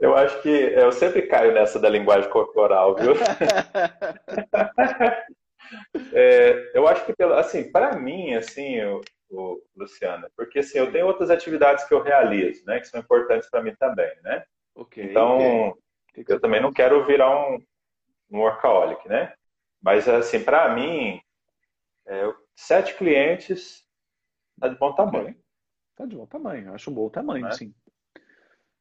Eu 0.02 0.18
acho 0.18 0.42
que 0.42 0.50
eu 0.50 0.92
sempre 0.92 1.22
caio 1.22 1.54
nessa 1.54 1.80
da 1.80 1.88
linguagem 1.88 2.28
corporal, 2.32 2.96
viu? 2.96 3.14
é, 6.12 6.72
eu 6.74 6.88
acho 6.88 7.06
que, 7.06 7.14
assim, 7.24 7.72
para 7.72 7.96
mim, 7.96 8.34
assim, 8.34 8.84
o, 8.84 9.02
o, 9.30 9.62
Luciana, 9.76 10.28
porque 10.36 10.58
assim, 10.58 10.80
eu 10.80 10.92
tenho 10.92 11.06
outras 11.06 11.30
atividades 11.30 11.84
que 11.84 11.94
eu 11.94 12.02
realizo, 12.02 12.66
né, 12.66 12.80
que 12.80 12.88
são 12.88 13.00
importantes 13.00 13.48
para 13.48 13.62
mim 13.62 13.76
também, 13.76 14.12
né? 14.24 14.44
Okay, 14.74 15.04
então, 15.04 15.78
okay. 16.10 16.26
eu 16.28 16.40
também 16.40 16.60
não 16.60 16.74
quero 16.74 17.06
virar 17.06 17.30
um, 17.30 17.64
um 18.32 18.40
workaholic, 18.40 19.08
né? 19.08 19.36
Mas, 19.80 20.10
assim, 20.10 20.44
para 20.44 20.74
mim, 20.74 21.22
é, 22.08 22.34
sete 22.56 22.96
clientes 22.96 23.86
tá 24.60 24.68
de 24.68 24.80
bom 24.80 24.96
tamanho. 24.96 25.36
Tá 25.96 26.08
de 26.08 26.16
bom 26.16 26.26
tamanho, 26.26 26.74
acho 26.74 26.90
um 26.90 26.94
bom 26.96 27.08
tamanho, 27.08 27.46
é? 27.46 27.52
sim. 27.52 27.72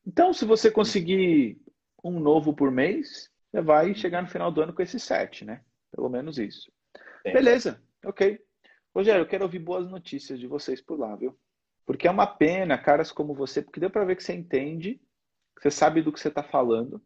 Então, 0.06 0.32
se 0.32 0.44
você 0.44 0.70
conseguir 0.70 1.60
um 2.02 2.18
novo 2.18 2.54
por 2.54 2.70
mês, 2.70 3.30
você 3.50 3.60
vai 3.60 3.94
chegar 3.94 4.22
no 4.22 4.28
final 4.28 4.50
do 4.50 4.62
ano 4.62 4.72
com 4.72 4.82
esses 4.82 5.02
sete, 5.02 5.44
né? 5.44 5.62
Pelo 5.92 6.08
menos 6.08 6.38
isso. 6.38 6.72
Sim. 7.26 7.32
Beleza, 7.32 7.82
ok. 8.04 8.40
Rogério, 8.94 9.22
eu 9.22 9.28
quero 9.28 9.44
ouvir 9.44 9.58
boas 9.58 9.88
notícias 9.88 10.38
de 10.38 10.46
vocês 10.46 10.80
por 10.80 10.98
lá, 10.98 11.14
viu? 11.14 11.38
Porque 11.86 12.06
é 12.06 12.10
uma 12.10 12.26
pena, 12.26 12.78
caras 12.78 13.12
como 13.12 13.34
você, 13.34 13.62
porque 13.62 13.80
deu 13.80 13.90
para 13.90 14.04
ver 14.04 14.16
que 14.16 14.22
você 14.22 14.34
entende, 14.34 15.00
que 15.56 15.62
você 15.62 15.70
sabe 15.70 16.02
do 16.02 16.12
que 16.12 16.20
você 16.20 16.28
está 16.28 16.42
falando. 16.42 17.02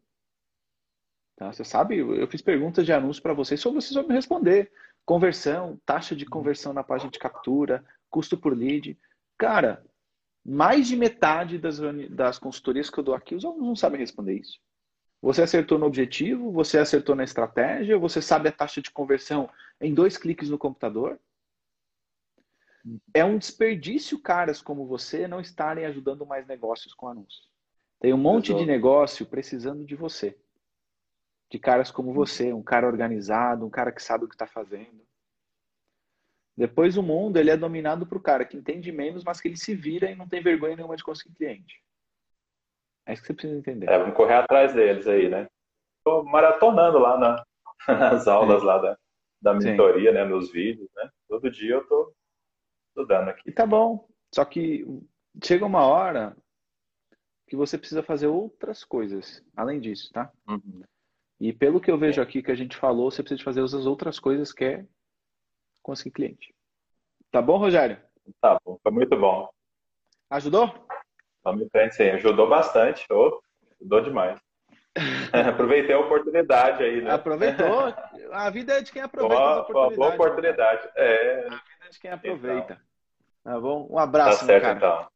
Tá? 1.35 1.51
Você 1.51 1.63
sabe, 1.63 1.97
eu 1.97 2.27
fiz 2.27 2.41
perguntas 2.41 2.85
de 2.85 2.93
anúncio 2.93 3.21
para 3.21 3.33
vocês, 3.33 3.59
só 3.59 3.71
vocês 3.71 3.93
vão 3.93 4.07
me 4.07 4.13
responder. 4.13 4.71
Conversão, 5.05 5.79
taxa 5.85 6.15
de 6.15 6.25
conversão 6.25 6.73
na 6.73 6.83
página 6.83 7.11
de 7.11 7.19
captura, 7.19 7.83
custo 8.09 8.37
por 8.37 8.57
lead. 8.57 8.97
Cara, 9.37 9.85
mais 10.45 10.87
de 10.87 10.95
metade 10.95 11.57
das, 11.57 11.79
das 12.11 12.37
consultorias 12.37 12.89
que 12.89 12.99
eu 12.99 13.03
dou 13.03 13.15
aqui, 13.15 13.33
os 13.33 13.43
alunos 13.43 13.67
não 13.67 13.75
sabem 13.75 13.99
responder 13.99 14.39
isso. 14.39 14.59
Você 15.21 15.41
acertou 15.41 15.79
no 15.79 15.87
objetivo, 15.87 16.51
você 16.51 16.77
acertou 16.77 17.15
na 17.15 17.23
estratégia, 17.23 17.97
você 17.97 18.21
sabe 18.21 18.47
a 18.47 18.51
taxa 18.51 18.79
de 18.79 18.91
conversão 18.91 19.49
em 19.81 19.91
dois 19.91 20.17
cliques 20.17 20.49
no 20.49 20.57
computador. 20.57 21.19
É 23.11 23.25
um 23.25 23.39
desperdício 23.39 24.21
caras 24.21 24.61
como 24.61 24.85
você 24.85 25.27
não 25.27 25.39
estarem 25.41 25.85
ajudando 25.87 26.27
mais 26.27 26.45
negócios 26.45 26.93
com 26.93 27.07
anúncios. 27.07 27.49
Tem 27.99 28.13
um 28.13 28.17
monte 28.17 28.53
de 28.53 28.65
negócio 28.67 29.25
precisando 29.25 29.83
de 29.83 29.95
você. 29.95 30.37
De 31.49 31.57
caras 31.57 31.89
como 31.89 32.13
você, 32.13 32.53
um 32.53 32.61
cara 32.61 32.85
organizado, 32.85 33.65
um 33.65 33.69
cara 33.69 33.91
que 33.91 34.03
sabe 34.03 34.25
o 34.25 34.27
que 34.27 34.35
está 34.35 34.45
fazendo. 34.45 35.01
Depois 36.57 36.97
o 36.97 37.03
mundo 37.03 37.37
ele 37.37 37.49
é 37.49 37.57
dominado 37.57 38.05
por 38.05 38.21
cara 38.21 38.45
que 38.45 38.57
entende 38.57 38.91
menos, 38.91 39.23
mas 39.23 39.41
que 39.41 39.47
ele 39.47 39.57
se 39.57 39.75
vira 39.75 40.09
e 40.09 40.15
não 40.15 40.27
tem 40.27 40.41
vergonha 40.41 40.75
nenhuma 40.75 40.95
de 40.95 41.03
conseguir 41.03 41.35
cliente. 41.35 41.83
É 43.05 43.13
isso 43.13 43.21
que 43.21 43.27
você 43.27 43.33
precisa 43.33 43.59
entender. 43.59 43.89
É, 43.89 43.99
vamos 43.99 44.15
correr 44.15 44.35
atrás 44.35 44.73
deles 44.73 45.05
aí, 45.07 45.29
né? 45.29 45.47
Estou 45.97 46.23
maratonando 46.23 46.97
lá 46.97 47.17
na, 47.19 47.45
nas 47.99 48.27
aulas 48.27 48.63
lá 48.63 48.77
da, 48.77 48.97
da 49.41 49.53
mentoria, 49.53 50.11
Sim. 50.11 50.15
né? 50.15 50.23
Nos 50.23 50.51
vídeos, 50.51 50.89
né? 50.95 51.09
Todo 51.27 51.51
dia 51.51 51.75
eu 51.75 51.87
tô, 51.87 52.13
estudando 52.95 53.29
aqui. 53.29 53.49
E 53.49 53.51
tá 53.51 53.65
bom. 53.65 54.07
Só 54.33 54.45
que 54.45 54.85
chega 55.43 55.65
uma 55.65 55.85
hora 55.85 56.35
que 57.47 57.55
você 57.55 57.77
precisa 57.77 58.01
fazer 58.01 58.27
outras 58.27 58.83
coisas, 58.83 59.43
além 59.55 59.79
disso, 59.79 60.11
tá? 60.13 60.31
Uhum. 60.47 60.83
E 61.39 61.51
pelo 61.51 61.81
que 61.81 61.91
eu 61.91 61.97
vejo 61.97 62.21
aqui 62.21 62.41
que 62.41 62.51
a 62.51 62.55
gente 62.55 62.77
falou, 62.77 63.11
você 63.11 63.21
precisa 63.21 63.43
fazer 63.43 63.61
as 63.61 63.73
outras 63.73 64.19
coisas 64.19 64.53
que 64.53 64.63
é 64.63 64.85
conseguir 65.85 66.11
cliente. 66.11 66.53
Tá 67.31 67.41
bom, 67.41 67.57
Rogério? 67.57 67.97
Tá 68.41 68.57
bom, 68.65 68.79
foi 68.81 68.91
muito 68.91 69.15
bom. 69.15 69.47
Ajudou? 70.31 70.73
Em 71.75 71.91
sim. 71.91 72.09
Ajudou 72.09 72.49
bastante. 72.49 73.05
Oh, 73.11 73.39
ajudou 73.79 74.01
demais. 74.01 74.39
Aproveitei 75.53 75.93
a 75.93 75.99
oportunidade 75.99 76.83
aí, 76.83 77.01
né? 77.01 77.11
Aproveitou. 77.11 77.93
A 78.33 78.49
vida 78.49 78.73
é 78.73 78.81
de 78.81 78.91
quem 78.91 79.01
aproveita 79.01 79.35
boa, 79.35 79.61
oportunidade. 79.61 79.95
Boa 79.95 80.13
oportunidade. 80.13 80.89
É. 80.95 81.39
A 81.47 81.49
vida 81.49 81.85
é 81.85 81.89
de 81.89 81.99
quem 81.99 82.11
aproveita. 82.11 82.73
Então. 83.43 83.53
Tá 83.53 83.59
bom? 83.59 83.87
Um 83.91 83.99
abraço, 83.99 84.39
tá 84.39 84.45
certo, 84.47 84.63
cara. 84.63 84.77
então. 84.77 84.97
Tá. 84.97 85.09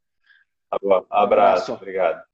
Abraço. 0.72 1.08
Um 1.10 1.16
abraço. 1.16 1.74
Obrigado. 1.74 2.29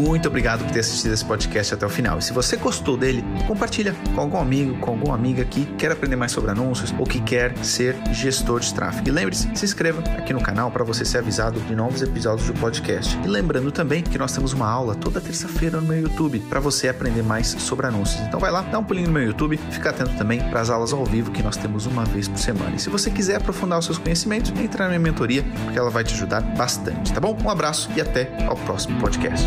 Muito 0.00 0.28
obrigado 0.28 0.64
por 0.64 0.70
ter 0.70 0.80
assistido 0.80 1.12
esse 1.12 1.24
podcast 1.24 1.74
até 1.74 1.84
o 1.84 1.90
final. 1.90 2.18
E 2.18 2.22
se 2.22 2.32
você 2.32 2.56
gostou 2.56 2.96
dele, 2.96 3.22
compartilha 3.46 3.94
com 4.14 4.20
algum 4.22 4.38
amigo, 4.38 4.78
com 4.78 4.92
alguma 4.92 5.14
amiga 5.14 5.44
que 5.44 5.66
quer 5.76 5.92
aprender 5.92 6.16
mais 6.16 6.32
sobre 6.32 6.50
anúncios 6.50 6.94
ou 6.98 7.04
que 7.04 7.20
quer 7.20 7.54
ser 7.58 7.94
gestor 8.10 8.60
de 8.60 8.72
tráfego. 8.72 9.06
E 9.06 9.10
lembre-se, 9.10 9.50
se 9.54 9.64
inscreva 9.66 10.00
aqui 10.16 10.32
no 10.32 10.40
canal 10.40 10.70
para 10.70 10.82
você 10.84 11.04
ser 11.04 11.18
avisado 11.18 11.60
de 11.60 11.76
novos 11.76 12.00
episódios 12.00 12.46
do 12.46 12.54
podcast. 12.54 13.14
E 13.22 13.28
lembrando 13.28 13.70
também 13.70 14.02
que 14.02 14.16
nós 14.16 14.32
temos 14.32 14.54
uma 14.54 14.66
aula 14.66 14.94
toda 14.94 15.20
terça-feira 15.20 15.78
no 15.78 15.86
meu 15.86 16.00
YouTube 16.00 16.38
para 16.48 16.60
você 16.60 16.88
aprender 16.88 17.22
mais 17.22 17.48
sobre 17.48 17.86
anúncios. 17.86 18.22
Então 18.26 18.40
vai 18.40 18.50
lá, 18.50 18.62
dá 18.62 18.78
um 18.78 18.84
pulinho 18.84 19.08
no 19.08 19.12
meu 19.12 19.24
YouTube, 19.24 19.60
fica 19.70 19.90
atento 19.90 20.16
também 20.16 20.40
para 20.48 20.62
as 20.62 20.70
aulas 20.70 20.94
ao 20.94 21.04
vivo 21.04 21.30
que 21.30 21.42
nós 21.42 21.58
temos 21.58 21.84
uma 21.84 22.06
vez 22.06 22.26
por 22.26 22.38
semana. 22.38 22.74
E 22.74 22.78
se 22.78 22.88
você 22.88 23.10
quiser 23.10 23.36
aprofundar 23.36 23.78
os 23.78 23.84
seus 23.84 23.98
conhecimentos, 23.98 24.50
entre 24.58 24.82
na 24.82 24.88
minha 24.88 24.98
mentoria, 24.98 25.44
porque 25.64 25.78
ela 25.78 25.90
vai 25.90 26.04
te 26.04 26.14
ajudar 26.14 26.40
bastante, 26.40 27.12
tá 27.12 27.20
bom? 27.20 27.36
Um 27.44 27.50
abraço 27.50 27.90
e 27.94 28.00
até 28.00 28.32
ao 28.46 28.56
próximo 28.56 28.98
podcast. 28.98 29.44